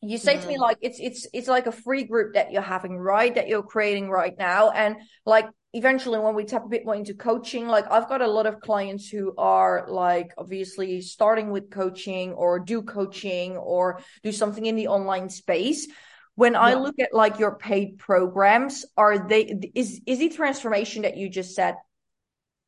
you 0.00 0.18
say 0.18 0.36
mm. 0.36 0.40
to 0.42 0.46
me 0.46 0.54
mm-hmm. 0.54 0.62
like 0.62 0.78
it's 0.80 0.98
it's 1.00 1.26
it's 1.32 1.48
like 1.48 1.66
a 1.66 1.72
free 1.72 2.04
group 2.04 2.34
that 2.34 2.52
you're 2.52 2.62
having 2.62 2.96
right? 2.96 3.34
That 3.34 3.48
you're 3.48 3.62
creating 3.62 4.10
right 4.10 4.34
now. 4.36 4.70
And 4.70 4.96
like 5.24 5.46
eventually 5.72 6.18
when 6.18 6.34
we 6.34 6.44
tap 6.44 6.64
a 6.64 6.68
bit 6.68 6.84
more 6.84 6.94
into 6.94 7.14
coaching 7.14 7.66
like 7.66 7.90
i've 7.90 8.08
got 8.08 8.20
a 8.20 8.26
lot 8.26 8.46
of 8.46 8.60
clients 8.60 9.08
who 9.08 9.34
are 9.38 9.86
like 9.88 10.32
obviously 10.36 11.00
starting 11.00 11.50
with 11.50 11.70
coaching 11.70 12.32
or 12.32 12.58
do 12.58 12.82
coaching 12.82 13.56
or 13.56 14.00
do 14.22 14.32
something 14.32 14.66
in 14.66 14.76
the 14.76 14.88
online 14.88 15.28
space. 15.28 15.88
When 16.34 16.52
yeah. 16.54 16.60
i 16.60 16.74
look 16.74 16.98
at 16.98 17.12
like 17.12 17.38
your 17.38 17.56
paid 17.56 17.98
programs 17.98 18.84
are 18.96 19.28
they 19.28 19.70
is 19.74 20.00
is 20.06 20.18
the 20.18 20.30
transformation 20.30 21.02
that 21.02 21.16
you 21.16 21.28
just 21.28 21.54
said 21.54 21.76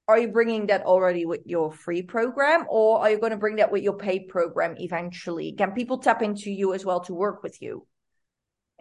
are 0.06 0.18
you 0.18 0.28
bringing 0.28 0.66
that 0.66 0.82
already 0.82 1.24
with 1.24 1.40
your 1.46 1.72
free 1.72 2.02
program 2.02 2.66
or 2.68 3.00
are 3.00 3.10
you 3.10 3.18
going 3.18 3.32
to 3.32 3.38
bring 3.38 3.56
that 3.56 3.72
with 3.72 3.82
your 3.82 3.96
paid 3.96 4.28
program 4.28 4.74
eventually? 4.76 5.52
Can 5.52 5.72
people 5.72 5.96
tap 5.96 6.20
into 6.20 6.50
you 6.50 6.74
as 6.74 6.84
well 6.84 7.00
to 7.04 7.14
work 7.14 7.42
with 7.42 7.62
you 7.62 7.86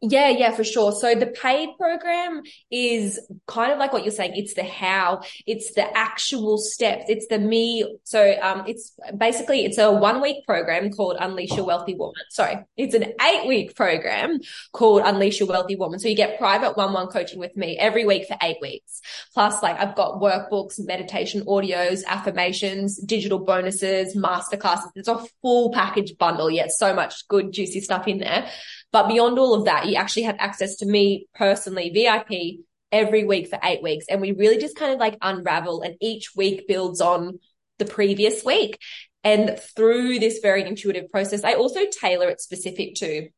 yeah, 0.02 0.30
yeah, 0.30 0.52
for 0.52 0.66
sure. 0.66 0.92
So 0.92 1.16
the 1.16 1.28
paid 1.28 1.70
program 1.78 2.42
is 2.70 3.20
kind 3.48 3.72
of 3.72 3.80
like 3.80 3.94
what 3.94 4.04
you're 4.04 4.12
saying. 4.12 4.34
It's 4.36 4.54
the 4.54 4.64
how, 4.64 5.22
it's 5.48 5.74
the 5.74 5.98
actual 5.98 6.58
steps, 6.58 7.06
it's 7.08 7.28
the 7.28 7.40
me. 7.40 7.86
So, 8.04 8.36
um, 8.42 8.64
it's 8.68 8.98
basically, 9.18 9.64
it's 9.64 9.78
a 9.78 9.92
one 9.92 10.22
week 10.22 10.46
program 10.46 10.92
called 10.92 11.16
Unleash 11.20 11.56
Your 11.56 11.66
Wealthy 11.66 11.96
Woman. 11.96 12.22
Sorry, 12.30 12.58
it's 12.76 12.94
an 12.94 13.14
eight 13.22 13.48
week 13.48 13.76
program 13.76 14.40
called 14.74 15.04
Unleash 15.06 15.40
Your 15.40 15.48
Wealthy 15.48 15.78
Woman. 15.78 16.00
So 16.00 16.10
you 16.10 16.16
get 16.16 16.38
private 16.38 16.76
one 16.76 16.92
one 16.92 17.08
coaching 17.08 17.40
with 17.40 17.56
me 17.56 17.78
every 17.78 18.06
week 18.06 18.28
for 18.28 18.36
eight 18.42 18.58
weeks. 18.62 19.00
Plus, 19.34 19.64
like 19.64 19.80
I've 19.80 19.96
got 19.96 20.22
workbooks, 20.22 20.80
meditation 20.80 21.46
audios, 21.46 22.04
affirmations, 22.06 22.98
digital 22.98 23.40
bonuses, 23.40 24.18
masterclasses. 24.18 24.90
It's 24.96 25.08
a 25.08 25.24
full 25.42 25.72
package 25.72 26.18
bundle. 26.18 26.52
Yet 26.52 26.72
so 26.72 26.94
much 26.94 27.26
good, 27.30 27.54
juicy 27.54 27.80
stuff 27.80 28.08
in 28.08 28.18
there. 28.18 28.50
But 28.94 29.10
beyond 29.10 29.38
all 29.40 29.56
of 29.56 29.66
that, 29.66 29.88
you 29.88 29.96
actually 29.96 30.24
have 30.24 30.38
access 30.40 30.78
to 30.78 30.86
me 30.86 31.28
personally, 31.36 31.90
VIP, 31.90 32.64
every 32.92 33.26
week 33.26 33.50
for 33.50 33.60
eight 33.64 33.82
weeks. 33.82 34.06
And 34.08 34.22
we 34.22 34.32
really 34.32 34.60
just 34.60 34.78
kind 34.78 34.94
of 34.94 35.00
like 35.00 35.18
unravel 35.20 35.82
and 35.82 35.96
each 36.00 36.36
week 36.36 36.68
builds 36.68 37.02
on 37.02 37.40
the 37.80 37.86
previous 37.86 38.46
week. 38.46 38.80
And 39.24 39.60
through 39.76 40.20
this 40.20 40.40
very 40.40 40.66
intuitive 40.66 41.10
process, 41.10 41.44
I 41.44 41.56
also 41.56 41.82
tailor 41.92 42.30
it 42.30 42.40
specific 42.40 42.96
to 42.96 43.30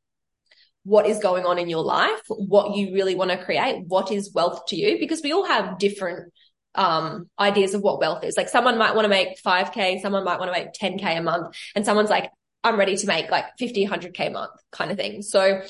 what 0.83 1.07
is 1.07 1.19
going 1.19 1.45
on 1.45 1.57
in 1.57 1.69
your 1.69 1.83
life, 1.83 2.21
what 2.27 2.75
you 2.75 2.93
really 2.93 3.15
want 3.15 3.31
to 3.31 3.43
create, 3.43 3.85
what 3.88 4.12
is 4.12 4.33
wealth 4.33 4.65
to 4.67 4.75
you, 4.75 5.00
because 5.00 5.21
we 5.24 5.31
all 5.31 5.45
have 5.45 5.79
different 5.79 6.33
um, 6.75 7.29
ideas 7.39 7.74
of 7.74 7.81
what 7.81 8.00
wealth 8.00 8.24
is. 8.25 8.35
Like 8.35 8.50
someone 8.50 8.77
might 8.77 8.94
want 8.94 9.05
to 9.05 9.09
make 9.09 9.41
5K, 9.41 10.01
someone 10.01 10.25
might 10.25 10.39
want 10.39 10.53
to 10.53 10.59
make 10.59 10.74
10K 10.74 11.18
a 11.18 11.22
month, 11.22 11.55
and 11.75 11.85
someone's 11.85 12.09
like, 12.09 12.29
I'm 12.65 12.77
ready 12.77 12.97
to 12.97 13.07
make 13.07 13.29
like 13.29 13.45
50, 13.59 13.87
100K 13.87 14.27
a 14.27 14.29
month 14.31 14.51
kind 14.71 14.89
of 14.91 14.97
thing. 14.97 15.21
So 15.21 15.61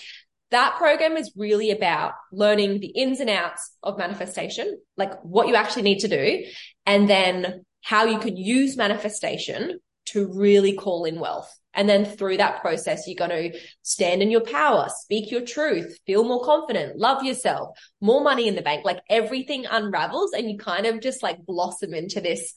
that 0.51 0.77
program 0.77 1.17
is 1.17 1.33
really 1.35 1.71
about 1.71 2.13
learning 2.31 2.79
the 2.79 2.87
ins 2.87 3.19
and 3.19 3.29
outs 3.29 3.75
of 3.83 3.97
manifestation, 3.97 4.79
like 4.95 5.11
what 5.21 5.47
you 5.49 5.55
actually 5.55 5.81
need 5.81 5.99
to 5.99 6.07
do, 6.07 6.45
and 6.85 7.09
then 7.09 7.65
how 7.83 8.05
you 8.05 8.17
can 8.19 8.37
use 8.37 8.77
manifestation 8.77 9.79
to 10.05 10.31
really 10.33 10.73
call 10.73 11.03
in 11.03 11.19
wealth. 11.19 11.53
And 11.73 11.89
then 11.89 12.05
through 12.05 12.37
that 12.37 12.61
process, 12.61 13.05
you're 13.05 13.27
going 13.27 13.51
to 13.51 13.59
stand 13.81 14.21
in 14.21 14.31
your 14.31 14.45
power, 14.45 14.87
speak 14.89 15.29
your 15.29 15.41
truth, 15.41 15.99
feel 16.07 16.23
more 16.23 16.45
confident, 16.45 16.97
love 16.97 17.23
yourself, 17.23 17.77
more 17.99 18.23
money 18.23 18.47
in 18.47 18.55
the 18.55 18.61
bank. 18.61 18.85
Like 18.85 19.01
everything 19.09 19.65
unravels 19.69 20.31
and 20.31 20.49
you 20.49 20.57
kind 20.57 20.85
of 20.85 21.01
just 21.01 21.21
like 21.21 21.45
blossom 21.45 21.93
into 21.93 22.21
this. 22.21 22.53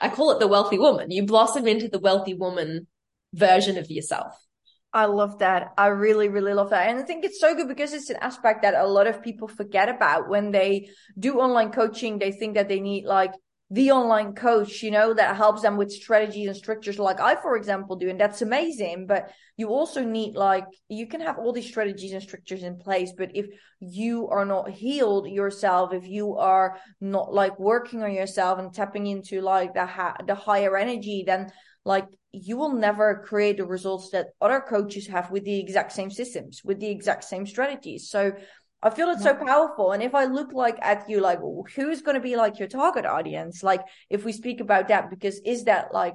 I 0.00 0.08
call 0.08 0.32
it 0.32 0.40
the 0.40 0.48
wealthy 0.48 0.78
woman. 0.78 1.12
You 1.12 1.24
blossom 1.24 1.68
into 1.68 1.88
the 1.88 2.00
wealthy 2.00 2.34
woman 2.34 2.88
version 3.36 3.78
of 3.78 3.90
yourself. 3.90 4.32
I 4.92 5.04
love 5.04 5.40
that. 5.40 5.72
I 5.76 5.88
really, 5.88 6.28
really 6.28 6.54
love 6.54 6.70
that. 6.70 6.88
And 6.88 6.98
I 6.98 7.02
think 7.02 7.24
it's 7.24 7.40
so 7.40 7.54
good 7.54 7.68
because 7.68 7.92
it's 7.92 8.08
an 8.08 8.16
aspect 8.22 8.62
that 8.62 8.74
a 8.74 8.86
lot 8.86 9.06
of 9.06 9.22
people 9.22 9.46
forget 9.46 9.88
about 9.88 10.28
when 10.28 10.52
they 10.52 10.88
do 11.18 11.38
online 11.38 11.70
coaching. 11.70 12.18
They 12.18 12.32
think 12.32 12.54
that 12.54 12.68
they 12.68 12.80
need 12.80 13.04
like 13.04 13.32
the 13.70 13.90
online 13.90 14.32
coach, 14.32 14.82
you 14.82 14.92
know, 14.92 15.12
that 15.12 15.36
helps 15.36 15.62
them 15.62 15.76
with 15.76 15.90
strategies 15.90 16.46
and 16.46 16.56
structures 16.56 16.98
like 16.98 17.20
I, 17.20 17.34
for 17.34 17.56
example, 17.56 17.96
do. 17.96 18.08
And 18.08 18.18
that's 18.18 18.40
amazing. 18.40 19.06
But 19.06 19.32
you 19.56 19.68
also 19.68 20.04
need 20.04 20.34
like, 20.36 20.64
you 20.88 21.06
can 21.08 21.20
have 21.20 21.38
all 21.38 21.52
these 21.52 21.66
strategies 21.66 22.12
and 22.12 22.22
structures 22.22 22.62
in 22.62 22.78
place. 22.78 23.12
But 23.18 23.32
if 23.34 23.46
you 23.80 24.28
are 24.28 24.44
not 24.46 24.70
healed 24.70 25.28
yourself, 25.28 25.92
if 25.92 26.06
you 26.06 26.36
are 26.36 26.78
not 27.00 27.34
like 27.34 27.58
working 27.58 28.02
on 28.02 28.12
yourself 28.12 28.60
and 28.60 28.72
tapping 28.72 29.08
into 29.08 29.40
like 29.40 29.74
the, 29.74 29.84
ha- 29.84 30.16
the 30.24 30.36
higher 30.36 30.76
energy, 30.76 31.24
then 31.26 31.50
like 31.86 32.06
you 32.32 32.56
will 32.56 32.72
never 32.72 33.22
create 33.24 33.56
the 33.56 33.64
results 33.64 34.10
that 34.10 34.26
other 34.40 34.60
coaches 34.60 35.06
have 35.06 35.30
with 35.30 35.44
the 35.44 35.58
exact 35.58 35.92
same 35.92 36.10
systems, 36.10 36.62
with 36.64 36.80
the 36.80 36.90
exact 36.90 37.24
same 37.24 37.46
strategies. 37.46 38.10
So 38.10 38.32
I 38.82 38.90
feel 38.90 39.08
it's 39.08 39.22
so 39.22 39.34
powerful. 39.34 39.92
And 39.92 40.02
if 40.02 40.14
I 40.14 40.24
look 40.24 40.52
like 40.52 40.78
at 40.82 41.08
you, 41.08 41.20
like 41.20 41.38
who's 41.74 42.02
going 42.02 42.16
to 42.16 42.20
be 42.20 42.36
like 42.36 42.58
your 42.58 42.68
target 42.68 43.06
audience? 43.06 43.62
Like 43.62 43.82
if 44.10 44.24
we 44.24 44.32
speak 44.32 44.60
about 44.60 44.88
that, 44.88 45.10
because 45.10 45.40
is 45.46 45.64
that 45.64 45.94
like 45.94 46.14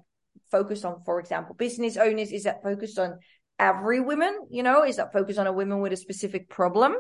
focused 0.51 0.84
on, 0.84 1.01
for 1.05 1.19
example, 1.19 1.55
business 1.55 1.95
owners? 1.95 2.31
Is 2.31 2.43
that 2.43 2.62
focused 2.62 2.99
on 2.99 3.19
every 3.57 4.01
woman? 4.01 4.47
You 4.49 4.63
know, 4.63 4.84
is 4.84 4.97
that 4.97 5.13
focused 5.13 5.39
on 5.39 5.47
a 5.47 5.53
woman 5.53 5.79
with 5.79 5.93
a 5.93 5.97
specific 5.97 6.49
problem? 6.49 6.95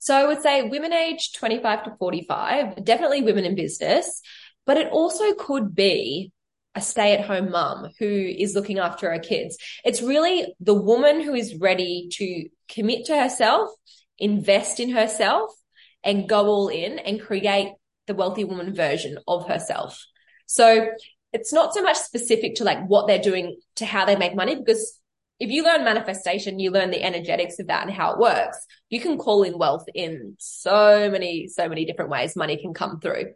So 0.00 0.16
I 0.16 0.26
would 0.26 0.42
say 0.42 0.62
women 0.62 0.92
age 0.92 1.32
25 1.34 1.84
to 1.84 1.96
45, 1.96 2.84
definitely 2.84 3.22
women 3.22 3.44
in 3.44 3.54
business, 3.54 4.20
but 4.66 4.76
it 4.78 4.88
also 4.90 5.34
could 5.34 5.74
be 5.74 6.32
a 6.74 6.80
stay 6.80 7.14
at 7.14 7.24
home 7.26 7.50
mum 7.50 7.88
who 7.98 8.06
is 8.06 8.54
looking 8.54 8.78
after 8.78 9.10
her 9.10 9.18
kids. 9.18 9.56
It's 9.84 10.02
really 10.02 10.54
the 10.60 10.74
woman 10.74 11.20
who 11.20 11.34
is 11.34 11.56
ready 11.56 12.08
to 12.12 12.48
commit 12.68 13.06
to 13.06 13.20
herself, 13.20 13.70
invest 14.18 14.78
in 14.78 14.90
herself 14.90 15.50
and 16.04 16.28
go 16.28 16.46
all 16.46 16.68
in 16.68 16.98
and 16.98 17.20
create 17.20 17.72
the 18.06 18.14
wealthy 18.14 18.44
woman 18.44 18.74
version 18.74 19.18
of 19.26 19.48
herself. 19.48 20.04
So 20.46 20.88
it's 21.32 21.52
not 21.52 21.74
so 21.74 21.82
much 21.82 21.96
specific 21.96 22.56
to 22.56 22.64
like 22.64 22.84
what 22.86 23.06
they're 23.06 23.18
doing 23.18 23.58
to 23.76 23.86
how 23.86 24.04
they 24.04 24.16
make 24.16 24.34
money 24.34 24.56
because 24.56 25.00
if 25.38 25.50
you 25.50 25.64
learn 25.64 25.84
manifestation, 25.84 26.58
you 26.58 26.70
learn 26.70 26.90
the 26.90 27.02
energetics 27.02 27.58
of 27.58 27.68
that 27.68 27.86
and 27.86 27.92
how 27.92 28.12
it 28.12 28.18
works. 28.18 28.58
You 28.90 29.00
can 29.00 29.16
call 29.16 29.42
in 29.42 29.56
wealth 29.56 29.86
in 29.94 30.36
so 30.38 31.10
many, 31.10 31.48
so 31.48 31.66
many 31.66 31.86
different 31.86 32.10
ways 32.10 32.36
money 32.36 32.58
can 32.58 32.74
come 32.74 33.00
through. 33.00 33.32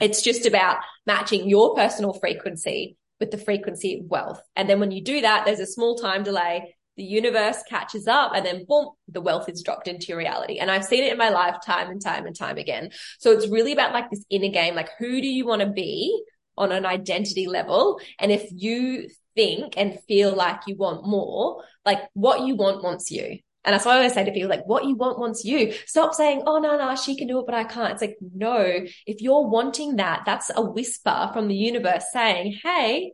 It's 0.00 0.22
just 0.22 0.46
about 0.46 0.78
matching 1.06 1.48
your 1.48 1.74
personal 1.74 2.12
frequency 2.12 2.96
with 3.20 3.30
the 3.30 3.38
frequency 3.38 3.98
of 3.98 4.06
wealth. 4.06 4.40
And 4.54 4.68
then 4.68 4.80
when 4.80 4.90
you 4.90 5.02
do 5.02 5.22
that, 5.22 5.44
there's 5.44 5.60
a 5.60 5.66
small 5.66 5.96
time 5.96 6.22
delay. 6.22 6.74
The 6.96 7.04
universe 7.04 7.62
catches 7.68 8.06
up 8.06 8.32
and 8.34 8.44
then 8.44 8.64
boom, 8.66 8.90
the 9.08 9.20
wealth 9.20 9.48
is 9.48 9.62
dropped 9.62 9.86
into 9.88 10.06
your 10.06 10.18
reality. 10.18 10.58
And 10.58 10.70
I've 10.70 10.84
seen 10.84 11.04
it 11.04 11.12
in 11.12 11.18
my 11.18 11.28
life 11.28 11.56
time 11.64 11.90
and 11.90 12.00
time 12.00 12.26
and 12.26 12.34
time 12.34 12.56
again. 12.56 12.90
So 13.18 13.32
it's 13.32 13.48
really 13.48 13.72
about 13.72 13.92
like 13.92 14.10
this 14.10 14.24
inner 14.30 14.48
game. 14.48 14.74
Like 14.74 14.90
who 14.98 15.20
do 15.20 15.28
you 15.28 15.46
want 15.46 15.60
to 15.60 15.68
be 15.68 16.22
on 16.56 16.72
an 16.72 16.86
identity 16.86 17.46
level? 17.46 18.00
And 18.18 18.32
if 18.32 18.48
you 18.50 19.08
think 19.34 19.74
and 19.76 20.00
feel 20.08 20.34
like 20.34 20.62
you 20.66 20.76
want 20.76 21.06
more, 21.06 21.62
like 21.84 22.00
what 22.14 22.46
you 22.46 22.56
want 22.56 22.82
wants 22.82 23.10
you. 23.10 23.38
And 23.66 23.74
that's 23.74 23.84
why 23.84 23.94
I 23.94 23.96
always 23.96 24.14
say 24.14 24.24
to 24.24 24.30
people, 24.30 24.48
like, 24.48 24.64
what 24.66 24.84
you 24.84 24.94
want 24.94 25.18
wants 25.18 25.44
you. 25.44 25.74
Stop 25.86 26.14
saying, 26.14 26.44
oh, 26.46 26.58
no, 26.58 26.78
no, 26.78 26.94
she 26.94 27.16
can 27.16 27.26
do 27.26 27.40
it, 27.40 27.46
but 27.46 27.54
I 27.54 27.64
can't. 27.64 27.92
It's 27.92 28.00
like, 28.00 28.16
no, 28.34 28.86
if 29.06 29.20
you're 29.20 29.48
wanting 29.48 29.96
that, 29.96 30.22
that's 30.24 30.50
a 30.54 30.62
whisper 30.62 31.30
from 31.32 31.48
the 31.48 31.56
universe 31.56 32.04
saying, 32.12 32.58
hey, 32.62 33.12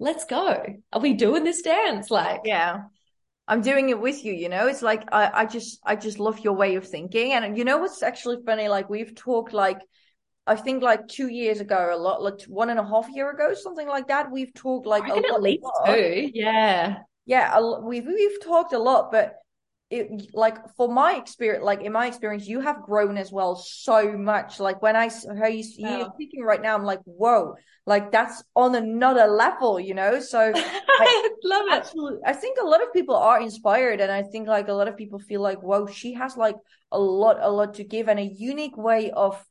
let's 0.00 0.24
go. 0.24 0.62
Are 0.92 1.00
we 1.00 1.14
doing 1.14 1.44
this 1.44 1.62
dance? 1.62 2.10
Like, 2.10 2.40
yeah. 2.44 2.82
I'm 3.48 3.60
doing 3.60 3.90
it 3.90 4.00
with 4.00 4.24
you, 4.24 4.32
you 4.32 4.48
know? 4.48 4.66
It's 4.66 4.82
like 4.82 5.04
I, 5.12 5.30
I 5.32 5.46
just 5.46 5.80
I 5.84 5.96
just 5.96 6.18
love 6.18 6.38
your 6.40 6.54
way 6.54 6.76
of 6.76 6.86
thinking. 6.86 7.32
And 7.32 7.58
you 7.58 7.64
know 7.64 7.78
what's 7.78 8.02
actually 8.02 8.38
funny? 8.46 8.68
Like 8.68 8.88
we've 8.88 9.14
talked 9.14 9.52
like 9.52 9.80
I 10.46 10.56
think 10.56 10.82
like 10.82 11.08
two 11.08 11.28
years 11.28 11.60
ago, 11.60 11.90
a 11.92 11.98
lot 11.98 12.22
like 12.22 12.42
one 12.44 12.70
and 12.70 12.78
a 12.78 12.86
half 12.86 13.08
year 13.10 13.30
ago, 13.30 13.52
something 13.54 13.88
like 13.88 14.08
that. 14.08 14.30
We've 14.30 14.54
talked 14.54 14.86
like 14.86 15.06
a 15.06 15.14
lot, 15.14 15.24
at 15.24 15.42
least 15.42 15.66
two. 15.86 16.30
Yeah. 16.32 16.98
Yeah, 17.26 17.60
we've 17.82 18.06
we've 18.06 18.42
talked 18.42 18.72
a 18.72 18.78
lot, 18.78 19.12
but 19.12 19.34
it 19.92 20.34
like 20.34 20.56
for 20.76 20.88
my 20.88 21.16
experience 21.16 21.62
like 21.62 21.82
in 21.82 21.92
my 21.92 22.06
experience 22.06 22.46
you 22.46 22.60
have 22.60 22.82
grown 22.82 23.18
as 23.18 23.30
well 23.30 23.54
so 23.54 24.16
much. 24.16 24.58
Like 24.58 24.80
when 24.80 24.96
i 24.96 25.08
hear 25.08 25.48
you, 25.48 25.64
yeah. 25.76 26.08
speaking 26.14 26.42
right 26.42 26.62
now 26.62 26.74
i'm 26.74 26.84
like 26.84 27.00
whoa 27.04 27.54
like 27.84 28.10
that's 28.10 28.42
on 28.56 28.74
another 28.74 29.26
level 29.26 29.78
you 29.78 29.94
know? 29.94 30.18
So 30.20 30.40
i 30.56 31.28
love 31.44 31.66
it. 31.66 31.72
absolutely, 31.72 32.20
i 32.24 32.32
think 32.32 32.58
a 32.58 32.64
lot 32.64 32.82
of 32.82 32.92
people 32.92 33.16
are 33.16 33.40
inspired 33.40 34.00
and 34.00 34.10
i 34.10 34.22
think 34.22 34.48
like 34.48 34.68
a 34.68 34.72
lot 34.72 34.88
of 34.88 34.96
people 34.96 35.18
feel 35.18 35.42
like 35.42 35.62
whoa 35.62 35.86
she 35.86 36.14
has 36.14 36.36
like 36.36 36.56
a 36.90 36.98
lot 36.98 37.36
a 37.40 37.50
lot 37.50 37.74
to 37.74 37.84
give 37.84 38.08
and 38.08 38.18
a 38.18 38.24
unique 38.24 38.76
way 38.76 39.10
of 39.10 39.44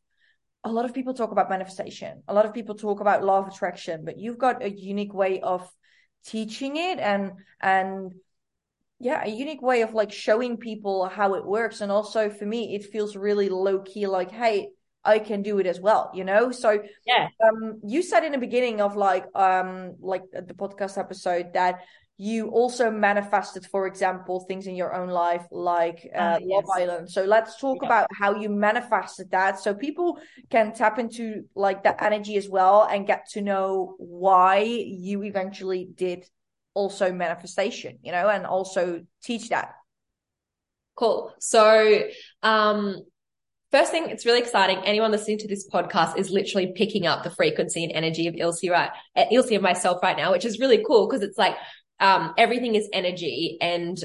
a 0.63 0.71
lot 0.71 0.86
of 0.86 0.93
people 0.93 1.15
talk 1.15 1.32
about 1.32 1.49
manifestation. 1.49 2.21
A 2.27 2.36
lot 2.36 2.45
of 2.45 2.54
people 2.54 2.75
talk 2.75 2.99
about 2.99 3.23
law 3.23 3.39
of 3.39 3.47
attraction 3.47 4.06
but 4.06 4.17
you've 4.17 4.38
got 4.38 4.63
a 4.63 4.69
unique 4.69 5.13
way 5.13 5.39
of 5.41 5.67
teaching 6.25 6.77
it 6.77 6.99
and 6.99 7.32
and 7.60 8.13
yeah 9.02 9.24
a 9.26 9.30
unique 9.30 9.62
way 9.62 9.82
of 9.82 9.94
like 9.94 10.12
showing 10.12 10.58
people 10.58 11.08
how 11.08 11.34
it 11.34 11.46
works 11.46 11.82
and 11.82 11.92
also 11.92 12.30
for 12.30 12.46
me 12.46 12.76
it 12.76 12.86
feels 12.86 13.16
really 13.16 13.50
low 13.50 13.80
key 13.80 14.08
like 14.08 14.32
hey 14.32 14.70
i 15.04 15.18
can 15.18 15.42
do 15.42 15.58
it 15.58 15.66
as 15.66 15.80
well 15.80 16.12
you 16.14 16.24
know 16.24 16.52
so 16.52 16.82
yeah 17.06 17.28
um 17.44 17.80
you 17.84 18.02
said 18.04 18.24
in 18.24 18.32
the 18.32 18.38
beginning 18.38 18.80
of 18.80 18.96
like 18.96 19.26
um 19.36 19.96
like 20.00 20.24
the 20.32 20.54
podcast 20.54 20.98
episode 20.98 21.52
that 21.54 21.82
you 22.18 22.50
also 22.50 22.92
manifested 22.92 23.66
for 23.66 23.88
example 23.88 24.42
things 24.42 24.68
in 24.68 24.76
your 24.76 24.94
own 24.94 25.10
life 25.10 25.44
like 25.52 26.08
uh, 26.16 26.20
uh, 26.20 26.40
yes. 26.40 26.48
love 26.50 26.66
island 26.76 27.10
so 27.10 27.24
let's 27.24 27.60
talk 27.60 27.80
yeah. 27.82 27.88
about 27.88 28.08
how 28.14 28.36
you 28.36 28.48
manifested 28.48 29.32
that 29.32 29.60
so 29.60 29.74
people 29.74 30.20
can 30.52 30.72
tap 30.72 31.00
into 31.00 31.44
like 31.56 31.84
that 31.84 32.00
energy 32.00 32.36
as 32.38 32.48
well 32.48 32.84
and 32.84 33.08
get 33.08 33.28
to 33.28 33.42
know 33.42 33.96
why 33.98 34.60
you 34.60 35.24
eventually 35.24 35.90
did 35.96 36.24
also 36.74 37.12
manifestation, 37.12 38.00
you 38.02 38.12
know, 38.12 38.30
and 38.30 38.46
also 38.46 39.02
teach 39.24 39.50
that. 39.50 39.74
Cool. 40.96 41.34
So, 41.40 42.04
um, 42.44 42.98
first 43.72 43.92
thing, 43.92 44.10
it's 44.10 44.26
really 44.26 44.40
exciting. 44.40 44.80
Anyone 44.86 45.12
listening 45.12 45.40
to 45.40 45.48
this 45.48 45.68
podcast 45.70 46.18
is 46.18 46.30
literally 46.30 46.74
picking 46.76 47.08
up 47.08 47.24
the 47.24 47.30
frequency 47.32 47.84
and 47.84 47.94
energy 47.94 48.28
of 48.28 48.36
Ilse 48.38 48.68
right, 48.70 48.92
Ilse 49.32 49.52
and 49.52 49.64
myself 49.64 50.04
right 50.04 50.18
now, 50.18 50.32
which 50.32 50.46
is 50.46 50.60
really 50.60 50.84
cool 50.86 51.08
because 51.08 51.24
it's 51.24 51.38
like, 51.38 51.56
um, 52.00 52.34
everything 52.38 52.76
is 52.76 52.90
energy 52.94 53.58
and 53.62 54.04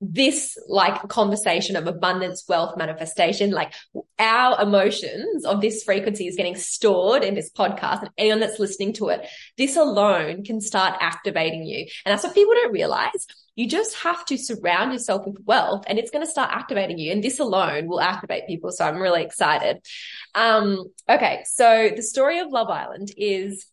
this 0.00 0.58
like 0.68 1.08
conversation 1.08 1.74
of 1.74 1.86
abundance, 1.86 2.44
wealth, 2.48 2.76
manifestation, 2.76 3.50
like 3.50 3.72
our 4.18 4.60
emotions 4.60 5.44
of 5.44 5.60
this 5.60 5.82
frequency 5.84 6.26
is 6.26 6.36
getting 6.36 6.56
stored 6.56 7.24
in 7.24 7.34
this 7.34 7.50
podcast 7.50 8.00
and 8.00 8.10
anyone 8.18 8.40
that's 8.40 8.58
listening 8.58 8.92
to 8.94 9.08
it, 9.08 9.26
this 9.56 9.76
alone 9.76 10.44
can 10.44 10.60
start 10.60 10.96
activating 11.00 11.64
you. 11.64 11.86
And 12.04 12.12
that's 12.12 12.24
what 12.24 12.34
people 12.34 12.54
don't 12.54 12.72
realize. 12.72 13.26
You 13.54 13.66
just 13.66 13.96
have 14.00 14.22
to 14.26 14.36
surround 14.36 14.92
yourself 14.92 15.26
with 15.26 15.42
wealth 15.46 15.84
and 15.86 15.98
it's 15.98 16.10
going 16.10 16.24
to 16.24 16.30
start 16.30 16.50
activating 16.52 16.98
you. 16.98 17.10
And 17.10 17.24
this 17.24 17.38
alone 17.38 17.86
will 17.86 18.00
activate 18.00 18.46
people. 18.46 18.70
So 18.72 18.84
I'm 18.84 19.00
really 19.00 19.22
excited. 19.22 19.78
Um, 20.34 20.84
okay. 21.08 21.42
So 21.46 21.90
the 21.96 22.02
story 22.02 22.40
of 22.40 22.52
Love 22.52 22.68
Island 22.68 23.12
is 23.16 23.66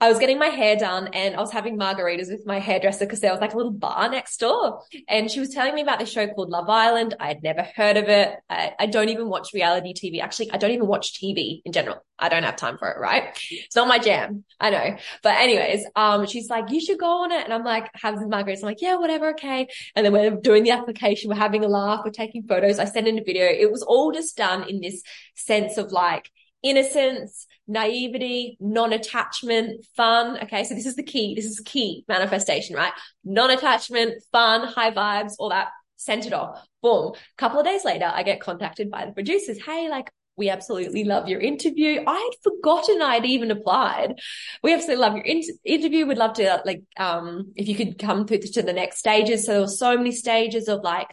I 0.00 0.08
was 0.08 0.18
getting 0.20 0.38
my 0.38 0.46
hair 0.46 0.76
done 0.76 1.08
and 1.08 1.34
I 1.34 1.40
was 1.40 1.50
having 1.50 1.76
margaritas 1.76 2.30
with 2.30 2.46
my 2.46 2.60
hairdresser 2.60 3.04
because 3.04 3.18
there 3.20 3.32
was 3.32 3.40
like 3.40 3.52
a 3.52 3.56
little 3.56 3.72
bar 3.72 4.08
next 4.08 4.38
door. 4.38 4.82
And 5.08 5.28
she 5.28 5.40
was 5.40 5.48
telling 5.48 5.74
me 5.74 5.82
about 5.82 5.98
this 5.98 6.10
show 6.10 6.26
called 6.28 6.50
Love 6.50 6.68
Island. 6.68 7.16
I 7.18 7.28
had 7.28 7.42
never 7.42 7.62
heard 7.74 7.96
of 7.96 8.04
it. 8.04 8.30
I, 8.48 8.74
I, 8.78 8.86
don't 8.86 9.08
even 9.08 9.28
watch 9.28 9.52
reality 9.52 9.92
TV. 9.92 10.20
Actually, 10.22 10.52
I 10.52 10.56
don't 10.56 10.70
even 10.70 10.86
watch 10.86 11.14
TV 11.20 11.62
in 11.64 11.72
general. 11.72 12.04
I 12.16 12.28
don't 12.28 12.44
have 12.44 12.54
time 12.54 12.78
for 12.78 12.88
it, 12.88 12.98
right? 13.00 13.36
It's 13.50 13.74
not 13.74 13.88
my 13.88 13.98
jam. 13.98 14.44
I 14.60 14.70
know. 14.70 14.96
But 15.24 15.36
anyways, 15.36 15.84
um, 15.96 16.26
she's 16.26 16.48
like, 16.48 16.70
you 16.70 16.80
should 16.80 16.98
go 16.98 17.24
on 17.24 17.32
it. 17.32 17.42
And 17.42 17.52
I'm 17.52 17.64
like, 17.64 17.90
having 17.94 18.30
margaritas. 18.30 18.58
I'm 18.58 18.66
like, 18.66 18.80
yeah, 18.80 18.96
whatever. 18.96 19.30
Okay. 19.30 19.66
And 19.96 20.06
then 20.06 20.12
we're 20.12 20.30
doing 20.30 20.62
the 20.62 20.70
application. 20.70 21.28
We're 21.28 21.36
having 21.36 21.64
a 21.64 21.68
laugh. 21.68 22.02
We're 22.04 22.12
taking 22.12 22.44
photos. 22.44 22.78
I 22.78 22.84
sent 22.84 23.08
in 23.08 23.18
a 23.18 23.24
video. 23.24 23.46
It 23.46 23.72
was 23.72 23.82
all 23.82 24.12
just 24.12 24.36
done 24.36 24.68
in 24.68 24.80
this 24.80 25.02
sense 25.34 25.76
of 25.76 25.90
like 25.90 26.30
innocence, 26.62 27.46
naivety, 27.66 28.56
non-attachment, 28.60 29.84
fun. 29.96 30.38
Okay. 30.42 30.64
So 30.64 30.74
this 30.74 30.86
is 30.86 30.96
the 30.96 31.02
key. 31.02 31.34
This 31.34 31.44
is 31.44 31.60
key 31.60 32.04
manifestation, 32.08 32.76
right? 32.76 32.92
Non-attachment, 33.24 34.22
fun, 34.32 34.66
high 34.66 34.90
vibes, 34.90 35.34
all 35.38 35.50
that 35.50 35.68
it 36.08 36.32
off. 36.32 36.64
Boom. 36.82 37.12
A 37.14 37.36
couple 37.36 37.58
of 37.58 37.66
days 37.66 37.84
later, 37.84 38.10
I 38.12 38.22
get 38.22 38.40
contacted 38.40 38.90
by 38.90 39.04
the 39.04 39.12
producers. 39.12 39.58
Hey, 39.60 39.88
like, 39.88 40.10
we 40.36 40.48
absolutely 40.48 41.02
love 41.02 41.28
your 41.28 41.40
interview. 41.40 42.04
I 42.06 42.14
had 42.14 42.52
forgotten 42.52 43.02
I'd 43.02 43.26
even 43.26 43.50
applied. 43.50 44.14
We 44.62 44.72
absolutely 44.72 45.02
love 45.02 45.16
your 45.16 45.24
inter- 45.24 45.52
interview. 45.64 46.06
We'd 46.06 46.16
love 46.16 46.34
to, 46.34 46.62
like, 46.64 46.84
um, 46.96 47.52
if 47.56 47.66
you 47.66 47.74
could 47.74 47.98
come 47.98 48.26
through 48.26 48.38
to 48.38 48.62
the 48.62 48.72
next 48.72 48.98
stages. 48.98 49.44
So 49.44 49.52
there 49.52 49.60
were 49.62 49.66
so 49.66 49.96
many 49.96 50.12
stages 50.12 50.68
of 50.68 50.82
like 50.82 51.08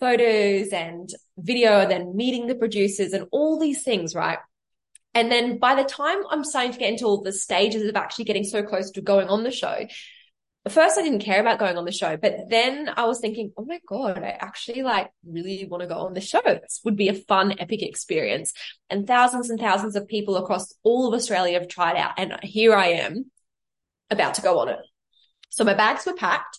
photos 0.00 0.70
and 0.70 1.08
video, 1.38 1.78
and 1.78 1.90
then 1.90 2.16
meeting 2.16 2.48
the 2.48 2.56
producers 2.56 3.12
and 3.12 3.28
all 3.30 3.60
these 3.60 3.84
things, 3.84 4.16
right? 4.16 4.38
And 5.14 5.30
then 5.30 5.58
by 5.58 5.74
the 5.74 5.84
time 5.84 6.18
I'm 6.30 6.44
starting 6.44 6.72
to 6.72 6.78
get 6.78 6.90
into 6.90 7.04
all 7.04 7.22
the 7.22 7.32
stages 7.32 7.88
of 7.88 7.96
actually 7.96 8.24
getting 8.24 8.44
so 8.44 8.62
close 8.62 8.90
to 8.92 9.02
going 9.02 9.28
on 9.28 9.44
the 9.44 9.50
show, 9.50 9.86
first 10.68 10.98
I 10.98 11.02
didn't 11.02 11.20
care 11.20 11.40
about 11.40 11.58
going 11.58 11.76
on 11.76 11.84
the 11.84 11.92
show, 11.92 12.16
but 12.16 12.48
then 12.48 12.88
I 12.96 13.04
was 13.04 13.20
thinking, 13.20 13.52
oh 13.56 13.64
my 13.64 13.80
God, 13.86 14.18
I 14.18 14.36
actually 14.40 14.82
like 14.82 15.10
really 15.26 15.66
want 15.66 15.82
to 15.82 15.88
go 15.88 15.96
on 15.96 16.14
the 16.14 16.20
show. 16.20 16.40
This 16.44 16.80
would 16.84 16.96
be 16.96 17.08
a 17.08 17.14
fun, 17.14 17.54
epic 17.58 17.82
experience. 17.82 18.52
And 18.88 19.06
thousands 19.06 19.50
and 19.50 19.58
thousands 19.58 19.96
of 19.96 20.08
people 20.08 20.36
across 20.36 20.72
all 20.82 21.08
of 21.08 21.14
Australia 21.14 21.58
have 21.58 21.68
tried 21.68 21.96
out. 21.96 22.12
And 22.16 22.38
here 22.42 22.74
I 22.74 22.88
am 22.88 23.30
about 24.10 24.34
to 24.34 24.42
go 24.42 24.60
on 24.60 24.68
it. 24.68 24.78
So 25.50 25.64
my 25.64 25.74
bags 25.74 26.06
were 26.06 26.14
packed 26.14 26.58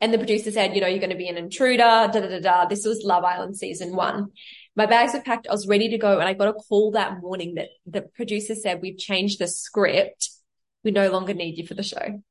and 0.00 0.12
the 0.12 0.18
producer 0.18 0.50
said, 0.50 0.74
you 0.74 0.80
know, 0.80 0.86
you're 0.86 0.98
going 0.98 1.10
to 1.10 1.16
be 1.16 1.28
an 1.28 1.36
intruder, 1.36 1.78
da 1.78 2.08
da 2.08 2.28
da 2.28 2.40
da. 2.40 2.66
This 2.66 2.84
was 2.84 3.02
Love 3.04 3.24
Island 3.24 3.56
season 3.56 3.94
one. 3.94 4.30
My 4.74 4.86
bags 4.86 5.12
were 5.12 5.20
packed. 5.20 5.46
I 5.48 5.52
was 5.52 5.68
ready 5.68 5.90
to 5.90 5.98
go. 5.98 6.18
And 6.18 6.28
I 6.28 6.32
got 6.32 6.48
a 6.48 6.54
call 6.54 6.92
that 6.92 7.20
morning 7.20 7.54
that 7.56 7.68
the 7.86 8.02
producer 8.02 8.54
said, 8.54 8.80
we've 8.80 8.98
changed 8.98 9.38
the 9.38 9.46
script. 9.46 10.30
We 10.82 10.90
no 10.90 11.10
longer 11.10 11.34
need 11.34 11.58
you 11.58 11.66
for 11.66 11.74
the 11.74 11.82
show. 11.82 12.22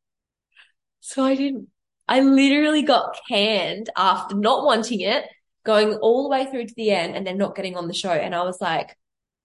So 1.02 1.24
I 1.24 1.36
didn't, 1.36 1.68
I 2.08 2.22
literally 2.22 2.82
got 2.82 3.18
canned 3.28 3.90
after 3.96 4.36
not 4.36 4.66
wanting 4.66 5.02
it, 5.02 5.26
going 5.64 5.94
all 5.96 6.24
the 6.24 6.30
way 6.30 6.46
through 6.46 6.66
to 6.66 6.74
the 6.76 6.92
end 6.92 7.16
and 7.16 7.26
then 7.26 7.38
not 7.38 7.56
getting 7.56 7.78
on 7.78 7.88
the 7.88 7.94
show. 7.94 8.12
And 8.12 8.34
I 8.34 8.44
was 8.44 8.60
like, 8.60 8.98